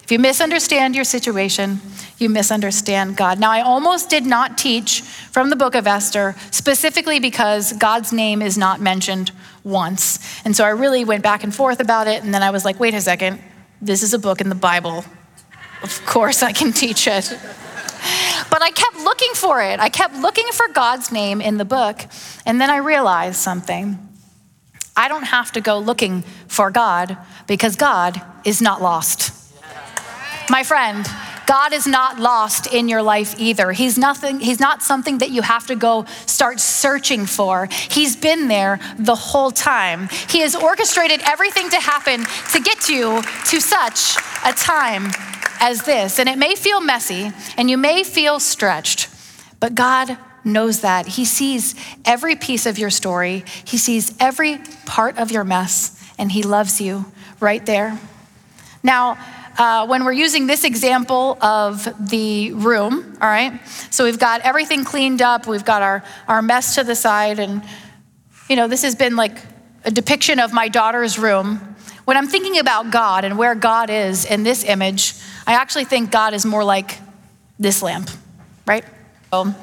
If 0.02 0.12
you 0.12 0.18
misunderstand 0.18 0.94
your 0.94 1.04
situation, 1.04 1.80
you 2.18 2.28
misunderstand 2.28 3.16
God. 3.16 3.38
Now, 3.38 3.50
I 3.50 3.60
almost 3.60 4.10
did 4.10 4.26
not 4.26 4.58
teach 4.58 5.02
from 5.02 5.50
the 5.50 5.56
book 5.56 5.74
of 5.74 5.86
Esther 5.86 6.34
specifically 6.50 7.20
because 7.20 7.72
God's 7.74 8.12
name 8.12 8.42
is 8.42 8.58
not 8.58 8.80
mentioned 8.80 9.30
once. 9.64 10.18
And 10.44 10.56
so 10.56 10.64
I 10.64 10.70
really 10.70 11.04
went 11.04 11.22
back 11.22 11.44
and 11.44 11.54
forth 11.54 11.78
about 11.78 12.06
it. 12.06 12.24
And 12.24 12.34
then 12.34 12.42
I 12.42 12.50
was 12.50 12.64
like, 12.64 12.80
wait 12.80 12.94
a 12.94 13.00
second, 13.00 13.40
this 13.80 14.02
is 14.02 14.14
a 14.14 14.18
book 14.18 14.40
in 14.40 14.48
the 14.48 14.54
Bible. 14.54 15.04
Of 15.82 16.04
course, 16.06 16.42
I 16.42 16.52
can 16.52 16.72
teach 16.72 17.06
it. 17.06 17.36
But 18.50 18.62
I 18.62 18.70
kept 18.70 18.96
looking 18.96 19.32
for 19.34 19.62
it. 19.62 19.80
I 19.80 19.88
kept 19.88 20.14
looking 20.16 20.46
for 20.52 20.68
God's 20.68 21.12
name 21.12 21.40
in 21.40 21.58
the 21.58 21.64
book. 21.64 22.06
And 22.46 22.60
then 22.60 22.70
I 22.70 22.78
realized 22.78 23.36
something. 23.36 23.98
I 24.96 25.08
don't 25.08 25.24
have 25.24 25.52
to 25.52 25.60
go 25.60 25.78
looking 25.78 26.22
for 26.48 26.70
God 26.70 27.16
because 27.46 27.76
God 27.76 28.20
is 28.44 28.60
not 28.60 28.82
lost. 28.82 29.32
My 30.50 30.64
friend, 30.64 31.06
God 31.46 31.72
is 31.72 31.86
not 31.86 32.18
lost 32.18 32.72
in 32.72 32.88
your 32.88 33.02
life 33.02 33.38
either. 33.38 33.72
He's 33.72 33.96
nothing, 33.96 34.40
he's 34.40 34.60
not 34.60 34.82
something 34.82 35.18
that 35.18 35.30
you 35.30 35.42
have 35.42 35.66
to 35.68 35.76
go 35.76 36.04
start 36.26 36.58
searching 36.58 37.26
for. 37.26 37.68
He's 37.70 38.16
been 38.16 38.48
there 38.48 38.80
the 38.98 39.14
whole 39.14 39.50
time. 39.50 40.08
He 40.28 40.40
has 40.40 40.56
orchestrated 40.56 41.20
everything 41.24 41.70
to 41.70 41.80
happen 41.80 42.24
to 42.52 42.60
get 42.60 42.88
you 42.88 43.22
to 43.46 43.60
such 43.60 44.16
a 44.44 44.52
time 44.52 45.10
as 45.60 45.82
this. 45.82 46.18
And 46.18 46.28
it 46.28 46.38
may 46.38 46.54
feel 46.54 46.80
messy 46.80 47.32
and 47.56 47.70
you 47.70 47.76
may 47.76 48.04
feel 48.04 48.40
stretched, 48.40 49.08
but 49.60 49.74
God 49.74 50.16
knows 50.44 50.80
that. 50.80 51.06
He 51.06 51.24
sees 51.24 51.74
every 52.04 52.36
piece 52.36 52.66
of 52.66 52.78
your 52.78 52.90
story, 52.90 53.44
He 53.64 53.78
sees 53.78 54.14
every 54.20 54.58
part 54.86 55.18
of 55.18 55.30
your 55.30 55.44
mess, 55.44 56.02
and 56.18 56.32
He 56.32 56.42
loves 56.42 56.80
you 56.80 57.04
right 57.40 57.64
there. 57.64 57.98
Now, 58.82 59.18
uh, 59.58 59.86
when 59.86 60.04
we're 60.04 60.12
using 60.12 60.46
this 60.46 60.62
example 60.62 61.36
of 61.42 61.88
the 62.08 62.52
room, 62.52 63.18
all 63.20 63.28
right, 63.28 63.60
so 63.90 64.04
we've 64.04 64.18
got 64.18 64.40
everything 64.42 64.84
cleaned 64.84 65.20
up, 65.20 65.46
we've 65.48 65.64
got 65.64 65.82
our, 65.82 66.04
our 66.28 66.42
mess 66.42 66.76
to 66.76 66.84
the 66.84 66.94
side, 66.94 67.40
and 67.40 67.62
you 68.48 68.56
know, 68.56 68.68
this 68.68 68.82
has 68.82 68.94
been 68.94 69.16
like 69.16 69.36
a 69.84 69.90
depiction 69.90 70.38
of 70.38 70.52
my 70.52 70.68
daughter's 70.68 71.18
room. 71.18 71.76
When 72.04 72.16
I'm 72.16 72.28
thinking 72.28 72.58
about 72.58 72.90
God 72.90 73.24
and 73.24 73.36
where 73.36 73.54
God 73.54 73.90
is 73.90 74.24
in 74.24 74.42
this 74.42 74.64
image, 74.64 75.14
I 75.48 75.54
actually 75.54 75.86
think 75.86 76.10
God 76.10 76.34
is 76.34 76.44
more 76.44 76.62
like 76.62 76.98
this 77.58 77.80
lamp, 77.80 78.10
right? 78.66 78.84
So 79.32 79.54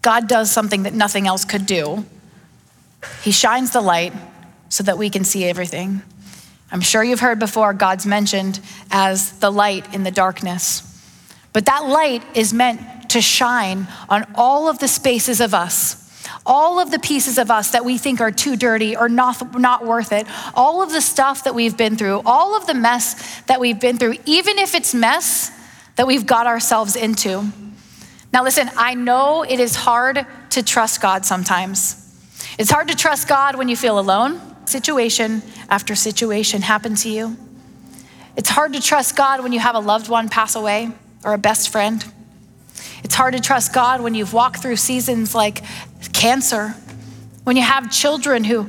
God 0.00 0.26
does 0.26 0.50
something 0.50 0.84
that 0.84 0.94
nothing 0.94 1.26
else 1.26 1.44
could 1.44 1.66
do. 1.66 2.06
He 3.22 3.30
shines 3.30 3.70
the 3.70 3.82
light 3.82 4.14
so 4.70 4.82
that 4.84 4.96
we 4.96 5.10
can 5.10 5.24
see 5.24 5.44
everything. 5.44 6.00
I'm 6.72 6.80
sure 6.80 7.04
you've 7.04 7.20
heard 7.20 7.38
before 7.38 7.74
God's 7.74 8.06
mentioned 8.06 8.60
as 8.90 9.38
the 9.40 9.52
light 9.52 9.92
in 9.92 10.04
the 10.04 10.10
darkness. 10.10 10.82
But 11.52 11.66
that 11.66 11.84
light 11.84 12.22
is 12.34 12.54
meant 12.54 13.10
to 13.10 13.20
shine 13.20 13.88
on 14.08 14.24
all 14.34 14.70
of 14.70 14.78
the 14.78 14.88
spaces 14.88 15.42
of 15.42 15.52
us 15.52 16.07
all 16.46 16.80
of 16.80 16.90
the 16.90 16.98
pieces 16.98 17.38
of 17.38 17.50
us 17.50 17.70
that 17.72 17.84
we 17.84 17.98
think 17.98 18.20
are 18.20 18.30
too 18.30 18.56
dirty 18.56 18.96
or 18.96 19.08
not, 19.08 19.58
not 19.58 19.84
worth 19.84 20.12
it, 20.12 20.26
all 20.54 20.82
of 20.82 20.90
the 20.92 21.00
stuff 21.00 21.44
that 21.44 21.54
we've 21.54 21.76
been 21.76 21.96
through, 21.96 22.22
all 22.24 22.56
of 22.56 22.66
the 22.66 22.74
mess 22.74 23.40
that 23.42 23.60
we've 23.60 23.80
been 23.80 23.98
through, 23.98 24.14
even 24.24 24.58
if 24.58 24.74
it's 24.74 24.94
mess 24.94 25.50
that 25.96 26.06
we've 26.06 26.26
got 26.26 26.46
ourselves 26.46 26.96
into. 26.96 27.44
Now, 28.32 28.44
listen, 28.44 28.70
I 28.76 28.94
know 28.94 29.42
it 29.42 29.58
is 29.58 29.74
hard 29.74 30.26
to 30.50 30.62
trust 30.62 31.00
God 31.00 31.24
sometimes. 31.24 32.04
It's 32.58 32.70
hard 32.70 32.88
to 32.88 32.96
trust 32.96 33.28
God 33.28 33.56
when 33.56 33.68
you 33.68 33.76
feel 33.76 33.98
alone. 33.98 34.40
Situation 34.66 35.42
after 35.70 35.94
situation 35.94 36.62
happen 36.62 36.94
to 36.96 37.08
you. 37.08 37.36
It's 38.36 38.50
hard 38.50 38.74
to 38.74 38.80
trust 38.80 39.16
God 39.16 39.42
when 39.42 39.52
you 39.52 39.60
have 39.60 39.74
a 39.74 39.80
loved 39.80 40.08
one 40.08 40.28
pass 40.28 40.54
away 40.54 40.90
or 41.24 41.34
a 41.34 41.38
best 41.38 41.70
friend. 41.70 42.04
It's 43.04 43.14
hard 43.14 43.34
to 43.34 43.40
trust 43.40 43.72
God 43.72 44.00
when 44.00 44.14
you've 44.14 44.32
walked 44.32 44.60
through 44.60 44.76
seasons 44.76 45.34
like 45.34 45.62
cancer, 46.12 46.74
when 47.44 47.56
you 47.56 47.62
have 47.62 47.90
children 47.90 48.44
who 48.44 48.68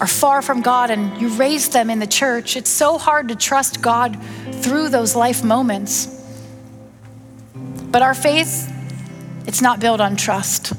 are 0.00 0.06
far 0.06 0.42
from 0.42 0.60
God 0.60 0.90
and 0.90 1.20
you 1.20 1.28
raise 1.28 1.68
them 1.68 1.90
in 1.90 1.98
the 1.98 2.06
church. 2.06 2.56
It's 2.56 2.70
so 2.70 2.98
hard 2.98 3.28
to 3.28 3.36
trust 3.36 3.80
God 3.80 4.18
through 4.52 4.88
those 4.88 5.14
life 5.14 5.44
moments. 5.44 6.08
But 7.54 8.02
our 8.02 8.14
faith, 8.14 8.72
it's 9.46 9.62
not 9.62 9.80
built 9.80 10.00
on 10.00 10.16
trust. 10.16 10.72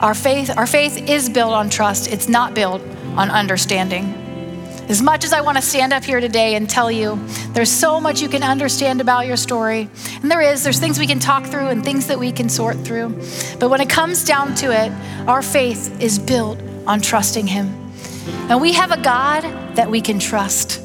Our 0.00 0.14
faith, 0.14 0.56
our 0.56 0.66
faith 0.66 1.08
is 1.08 1.28
built 1.28 1.52
on 1.52 1.70
trust. 1.70 2.10
It's 2.12 2.28
not 2.28 2.54
built 2.54 2.82
on 3.16 3.30
understanding. 3.30 4.21
As 4.88 5.00
much 5.00 5.24
as 5.24 5.32
I 5.32 5.40
want 5.40 5.56
to 5.56 5.62
stand 5.62 5.92
up 5.92 6.04
here 6.04 6.20
today 6.20 6.54
and 6.54 6.68
tell 6.68 6.90
you 6.90 7.18
there's 7.52 7.70
so 7.70 8.00
much 8.00 8.20
you 8.20 8.28
can 8.28 8.42
understand 8.42 9.00
about 9.00 9.26
your 9.26 9.36
story, 9.36 9.88
and 10.20 10.30
there 10.30 10.40
is, 10.40 10.64
there's 10.64 10.80
things 10.80 10.98
we 10.98 11.06
can 11.06 11.18
talk 11.18 11.46
through 11.46 11.68
and 11.68 11.84
things 11.84 12.08
that 12.08 12.18
we 12.18 12.32
can 12.32 12.48
sort 12.48 12.76
through. 12.84 13.08
But 13.58 13.70
when 13.70 13.80
it 13.80 13.88
comes 13.88 14.24
down 14.24 14.54
to 14.56 14.72
it, 14.72 14.92
our 15.28 15.40
faith 15.40 16.00
is 16.00 16.18
built 16.18 16.58
on 16.86 17.00
trusting 17.00 17.46
Him. 17.46 17.68
And 18.50 18.60
we 18.60 18.72
have 18.74 18.90
a 18.90 19.00
God 19.00 19.42
that 19.76 19.90
we 19.90 20.00
can 20.00 20.18
trust. 20.18 20.80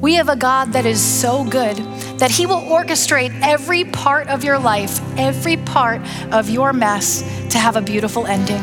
We 0.00 0.14
have 0.14 0.28
a 0.28 0.36
God 0.36 0.74
that 0.74 0.86
is 0.86 1.00
so 1.00 1.42
good 1.42 1.76
that 2.18 2.30
He 2.30 2.46
will 2.46 2.60
orchestrate 2.60 3.36
every 3.42 3.84
part 3.84 4.28
of 4.28 4.44
your 4.44 4.58
life, 4.58 5.00
every 5.16 5.56
part 5.56 6.00
of 6.30 6.48
your 6.48 6.72
mess 6.72 7.22
to 7.50 7.58
have 7.58 7.76
a 7.76 7.80
beautiful 7.80 8.26
ending. 8.26 8.60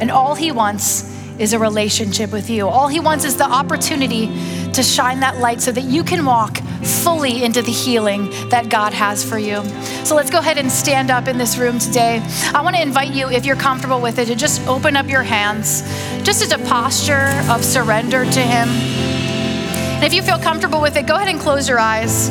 And 0.00 0.10
all 0.10 0.34
He 0.34 0.50
wants 0.50 1.11
is 1.42 1.52
a 1.52 1.58
relationship 1.58 2.30
with 2.30 2.48
you. 2.48 2.68
All 2.68 2.86
He 2.86 3.00
wants 3.00 3.24
is 3.24 3.36
the 3.36 3.50
opportunity 3.50 4.28
to 4.72 4.82
shine 4.82 5.18
that 5.20 5.38
light 5.38 5.60
so 5.60 5.72
that 5.72 5.82
you 5.82 6.04
can 6.04 6.24
walk 6.24 6.58
fully 6.82 7.42
into 7.42 7.62
the 7.62 7.72
healing 7.72 8.30
that 8.50 8.68
God 8.68 8.92
has 8.92 9.28
for 9.28 9.38
you. 9.38 9.64
So 10.04 10.14
let's 10.14 10.30
go 10.30 10.38
ahead 10.38 10.56
and 10.56 10.70
stand 10.70 11.10
up 11.10 11.26
in 11.26 11.38
this 11.38 11.58
room 11.58 11.80
today. 11.80 12.22
I 12.54 12.62
want 12.62 12.76
to 12.76 12.82
invite 12.82 13.12
you, 13.12 13.28
if 13.28 13.44
you're 13.44 13.56
comfortable 13.56 14.00
with 14.00 14.20
it, 14.20 14.26
to 14.26 14.36
just 14.36 14.64
open 14.68 14.96
up 14.96 15.08
your 15.08 15.24
hands, 15.24 15.82
just 16.22 16.42
as 16.42 16.52
a 16.52 16.58
posture 16.58 17.42
of 17.50 17.64
surrender 17.64 18.24
to 18.24 18.40
Him. 18.40 18.68
And 18.68 20.04
if 20.04 20.14
you 20.14 20.22
feel 20.22 20.38
comfortable 20.38 20.80
with 20.80 20.96
it, 20.96 21.08
go 21.08 21.16
ahead 21.16 21.28
and 21.28 21.40
close 21.40 21.68
your 21.68 21.80
eyes. 21.80 22.30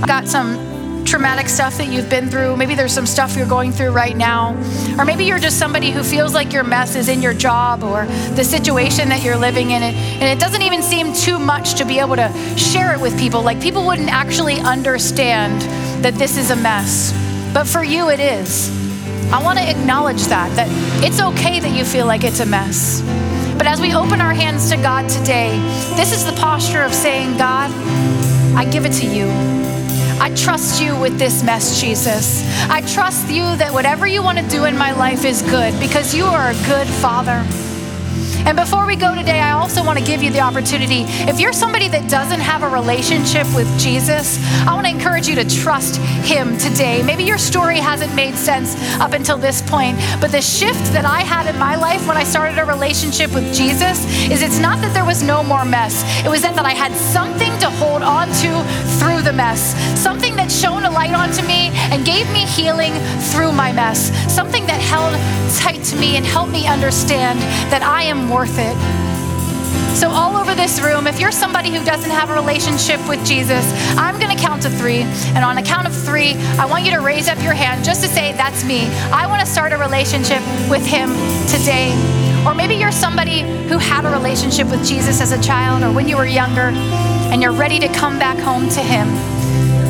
I've 0.00 0.06
got 0.06 0.28
some 0.28 0.67
traumatic 1.08 1.48
stuff 1.48 1.78
that 1.78 1.88
you've 1.88 2.10
been 2.10 2.28
through. 2.28 2.56
Maybe 2.56 2.74
there's 2.74 2.92
some 2.92 3.06
stuff 3.06 3.34
you're 3.34 3.48
going 3.48 3.72
through 3.72 3.90
right 3.90 4.16
now. 4.16 4.54
Or 4.98 5.04
maybe 5.04 5.24
you're 5.24 5.38
just 5.38 5.58
somebody 5.58 5.90
who 5.90 6.02
feels 6.02 6.34
like 6.34 6.52
your 6.52 6.64
mess 6.64 6.96
is 6.96 7.08
in 7.08 7.22
your 7.22 7.32
job 7.32 7.82
or 7.82 8.04
the 8.34 8.44
situation 8.44 9.08
that 9.08 9.24
you're 9.24 9.36
living 9.36 9.70
in. 9.70 9.82
And 9.82 10.24
it 10.24 10.38
doesn't 10.38 10.62
even 10.62 10.82
seem 10.82 11.12
too 11.14 11.38
much 11.38 11.74
to 11.76 11.84
be 11.84 11.98
able 11.98 12.16
to 12.16 12.32
share 12.56 12.94
it 12.94 13.00
with 13.00 13.18
people. 13.18 13.42
Like 13.42 13.60
people 13.60 13.86
wouldn't 13.86 14.10
actually 14.10 14.60
understand 14.60 15.62
that 16.04 16.14
this 16.14 16.36
is 16.36 16.50
a 16.50 16.56
mess. 16.56 17.12
But 17.54 17.66
for 17.66 17.82
you, 17.82 18.10
it 18.10 18.20
is. 18.20 18.70
I 19.32 19.42
want 19.42 19.58
to 19.58 19.68
acknowledge 19.68 20.24
that, 20.26 20.54
that 20.56 20.68
it's 21.04 21.20
okay 21.20 21.60
that 21.60 21.76
you 21.76 21.84
feel 21.84 22.06
like 22.06 22.24
it's 22.24 22.40
a 22.40 22.46
mess. 22.46 23.02
But 23.56 23.66
as 23.66 23.80
we 23.80 23.94
open 23.94 24.20
our 24.20 24.34
hands 24.34 24.70
to 24.70 24.76
God 24.76 25.08
today, 25.08 25.58
this 25.96 26.12
is 26.12 26.24
the 26.24 26.32
posture 26.32 26.82
of 26.82 26.94
saying, 26.94 27.38
God, 27.38 27.70
I 28.56 28.64
give 28.70 28.86
it 28.86 28.92
to 28.94 29.06
you. 29.06 29.57
I 30.20 30.34
trust 30.34 30.82
you 30.82 30.98
with 30.98 31.18
this 31.18 31.42
mess, 31.42 31.80
Jesus. 31.80 32.42
I 32.68 32.80
trust 32.80 33.30
you 33.30 33.56
that 33.56 33.72
whatever 33.72 34.06
you 34.06 34.22
want 34.22 34.38
to 34.38 34.48
do 34.48 34.64
in 34.64 34.76
my 34.76 34.92
life 34.92 35.24
is 35.24 35.42
good 35.42 35.78
because 35.78 36.14
you 36.14 36.24
are 36.24 36.50
a 36.50 36.54
good 36.66 36.88
father. 36.88 37.44
And 38.46 38.56
before 38.56 38.86
we 38.86 38.96
go 38.96 39.14
today, 39.14 39.40
I 39.40 39.52
also 39.52 39.84
want 39.84 39.98
to 39.98 40.04
give 40.04 40.22
you 40.22 40.30
the 40.30 40.40
opportunity. 40.40 41.04
If 41.28 41.40
you're 41.40 41.52
somebody 41.52 41.88
that 41.88 42.08
doesn't 42.08 42.40
have 42.40 42.62
a 42.62 42.68
relationship 42.68 43.46
with 43.54 43.68
Jesus, 43.78 44.38
I 44.66 44.74
want 44.74 44.86
to 44.86 44.92
encourage 44.92 45.26
you 45.26 45.34
to 45.36 45.44
trust 45.44 45.96
Him 46.26 46.56
today. 46.58 47.02
Maybe 47.02 47.24
your 47.24 47.38
story 47.38 47.78
hasn't 47.78 48.14
made 48.14 48.34
sense 48.34 48.76
up 49.00 49.12
until 49.12 49.36
this 49.36 49.62
point, 49.62 49.98
but 50.20 50.32
the 50.32 50.40
shift 50.40 50.92
that 50.92 51.04
I 51.04 51.20
had 51.20 51.46
in 51.46 51.58
my 51.58 51.76
life 51.76 52.06
when 52.06 52.16
I 52.16 52.24
started 52.24 52.58
a 52.58 52.64
relationship 52.64 53.32
with 53.34 53.52
Jesus 53.54 54.04
is 54.30 54.42
it's 54.42 54.58
not 54.58 54.80
that 54.80 54.94
there 54.94 55.04
was 55.04 55.22
no 55.22 55.42
more 55.42 55.64
mess, 55.64 56.04
it 56.24 56.28
was 56.28 56.42
that, 56.42 56.54
that 56.54 56.64
I 56.64 56.72
had 56.72 56.92
something 56.94 57.56
to 57.58 57.70
hold 57.70 58.02
on 58.02 58.28
to 58.28 58.50
through 58.98 59.22
the 59.22 59.32
mess, 59.32 59.74
something 59.98 60.36
that 60.36 60.50
shone 60.50 60.84
a 60.84 60.90
light 60.90 61.14
onto 61.14 61.42
me 61.46 61.70
and 61.92 62.04
gave 62.04 62.30
me 62.32 62.46
healing 62.46 62.92
through 63.30 63.52
my 63.52 63.72
mess, 63.72 64.12
something 64.32 64.66
that 64.66 64.80
held 64.80 65.14
tight 65.58 65.82
to 65.84 65.96
me 65.96 66.16
and 66.16 66.24
helped 66.24 66.52
me 66.52 66.66
understand 66.66 67.38
that 67.70 67.82
I 67.82 68.02
am 68.04 68.27
worth 68.28 68.58
it. 68.58 68.76
So, 69.98 70.10
all 70.10 70.36
over 70.36 70.54
this 70.54 70.80
room, 70.80 71.08
if 71.08 71.18
you're 71.18 71.32
somebody 71.32 71.74
who 71.74 71.84
doesn't 71.84 72.10
have 72.10 72.30
a 72.30 72.34
relationship 72.34 73.00
with 73.08 73.24
Jesus, 73.26 73.66
I'm 73.98 74.18
going 74.20 74.34
to 74.34 74.40
count 74.40 74.62
to 74.62 74.70
three. 74.70 75.02
And 75.34 75.44
on 75.44 75.58
a 75.58 75.62
count 75.62 75.88
of 75.88 75.94
three, 75.94 76.34
I 76.56 76.66
want 76.66 76.84
you 76.84 76.92
to 76.92 77.00
raise 77.00 77.28
up 77.28 77.42
your 77.42 77.52
hand 77.52 77.84
just 77.84 78.02
to 78.02 78.08
say, 78.08 78.32
That's 78.32 78.64
me. 78.64 78.86
I 79.10 79.26
want 79.26 79.40
to 79.40 79.46
start 79.46 79.72
a 79.72 79.76
relationship 79.76 80.40
with 80.70 80.86
Him 80.86 81.10
today. 81.48 81.90
Or 82.46 82.54
maybe 82.54 82.76
you're 82.76 82.92
somebody 82.92 83.40
who 83.66 83.78
had 83.78 84.04
a 84.04 84.10
relationship 84.10 84.70
with 84.70 84.86
Jesus 84.86 85.20
as 85.20 85.32
a 85.32 85.42
child 85.42 85.82
or 85.82 85.92
when 85.92 86.06
you 86.06 86.16
were 86.16 86.26
younger 86.26 86.70
and 87.32 87.42
you're 87.42 87.52
ready 87.52 87.80
to 87.80 87.88
come 87.88 88.18
back 88.20 88.38
home 88.38 88.68
to 88.68 88.80
Him. 88.80 89.08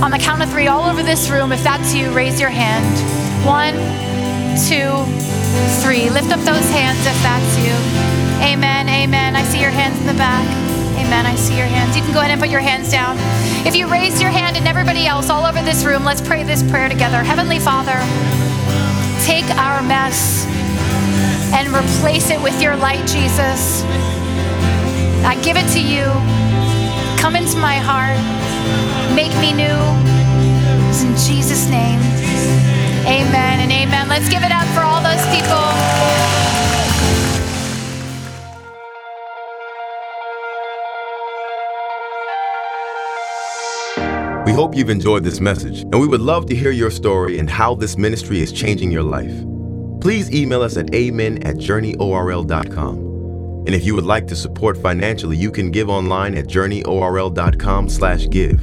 On 0.02 0.10
the 0.10 0.18
count 0.18 0.42
of 0.42 0.50
three, 0.50 0.68
all 0.68 0.88
over 0.88 1.02
this 1.02 1.28
room, 1.28 1.52
if 1.52 1.62
that's 1.62 1.92
you, 1.94 2.10
raise 2.12 2.40
your 2.40 2.50
hand. 2.50 2.86
One, 3.44 3.74
two, 4.56 5.04
three. 5.82 6.08
Lift 6.08 6.30
up 6.32 6.40
those 6.40 6.68
hands 6.70 6.98
if 7.06 7.22
that's 7.22 7.58
you. 7.58 8.17
Amen, 8.40 8.88
amen. 8.88 9.36
I 9.36 9.42
see 9.44 9.60
your 9.60 9.70
hands 9.70 9.98
in 10.00 10.06
the 10.06 10.14
back. 10.14 10.46
Amen. 10.98 11.26
I 11.26 11.34
see 11.34 11.56
your 11.56 11.66
hands. 11.66 11.96
You 11.96 12.02
can 12.02 12.12
go 12.12 12.20
ahead 12.20 12.30
and 12.30 12.40
put 12.40 12.50
your 12.50 12.60
hands 12.60 12.90
down. 12.90 13.16
If 13.66 13.74
you 13.74 13.86
raise 13.88 14.20
your 14.20 14.30
hand 14.30 14.56
and 14.56 14.66
everybody 14.66 15.06
else 15.06 15.30
all 15.30 15.44
over 15.44 15.62
this 15.62 15.84
room, 15.84 16.04
let's 16.04 16.20
pray 16.20 16.42
this 16.42 16.62
prayer 16.70 16.88
together. 16.88 17.22
Heavenly 17.22 17.58
Father, 17.58 17.98
take 19.24 19.48
our 19.56 19.82
mess 19.82 20.46
and 21.54 21.68
replace 21.68 22.30
it 22.30 22.40
with 22.42 22.60
your 22.60 22.76
light, 22.76 23.06
Jesus. 23.06 23.82
I 25.24 25.38
give 25.42 25.56
it 25.56 25.68
to 25.72 25.80
you. 25.80 26.04
Come 27.18 27.36
into 27.36 27.58
my 27.58 27.76
heart. 27.76 28.20
Make 29.14 29.34
me 29.40 29.52
new. 29.52 29.78
It's 30.88 31.02
in 31.02 31.16
Jesus' 31.16 31.68
name. 31.68 32.00
Amen 33.06 33.60
and 33.60 33.72
amen. 33.72 34.08
Let's 34.08 34.28
give 34.28 34.42
it 34.42 34.52
up 34.52 34.66
for 34.74 34.80
all 34.80 35.02
those 35.02 35.24
people. 35.32 36.57
Hope 44.58 44.74
you've 44.74 44.90
enjoyed 44.90 45.22
this 45.22 45.38
message, 45.38 45.82
and 45.82 46.00
we 46.00 46.08
would 46.08 46.20
love 46.20 46.44
to 46.44 46.56
hear 46.56 46.72
your 46.72 46.90
story 46.90 47.38
and 47.38 47.48
how 47.48 47.76
this 47.76 47.96
ministry 47.96 48.40
is 48.40 48.50
changing 48.50 48.90
your 48.90 49.04
life. 49.04 49.32
Please 50.00 50.34
email 50.34 50.62
us 50.62 50.76
at 50.76 50.92
amen 50.92 51.40
at 51.44 51.54
journeyorl.com. 51.58 52.96
And 53.68 53.68
if 53.68 53.84
you 53.84 53.94
would 53.94 54.04
like 54.04 54.26
to 54.26 54.34
support 54.34 54.76
financially, 54.76 55.36
you 55.36 55.52
can 55.52 55.70
give 55.70 55.88
online 55.88 56.36
at 56.36 56.46
journeyorl.com 56.46 57.88
slash 57.88 58.28
give. 58.30 58.60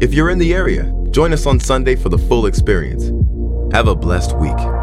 If 0.00 0.14
you're 0.14 0.30
in 0.30 0.38
the 0.38 0.54
area, 0.54 0.94
join 1.10 1.32
us 1.32 1.44
on 1.44 1.58
Sunday 1.58 1.96
for 1.96 2.08
the 2.08 2.18
full 2.18 2.46
experience. 2.46 3.10
Have 3.74 3.88
a 3.88 3.96
blessed 3.96 4.38
week. 4.38 4.75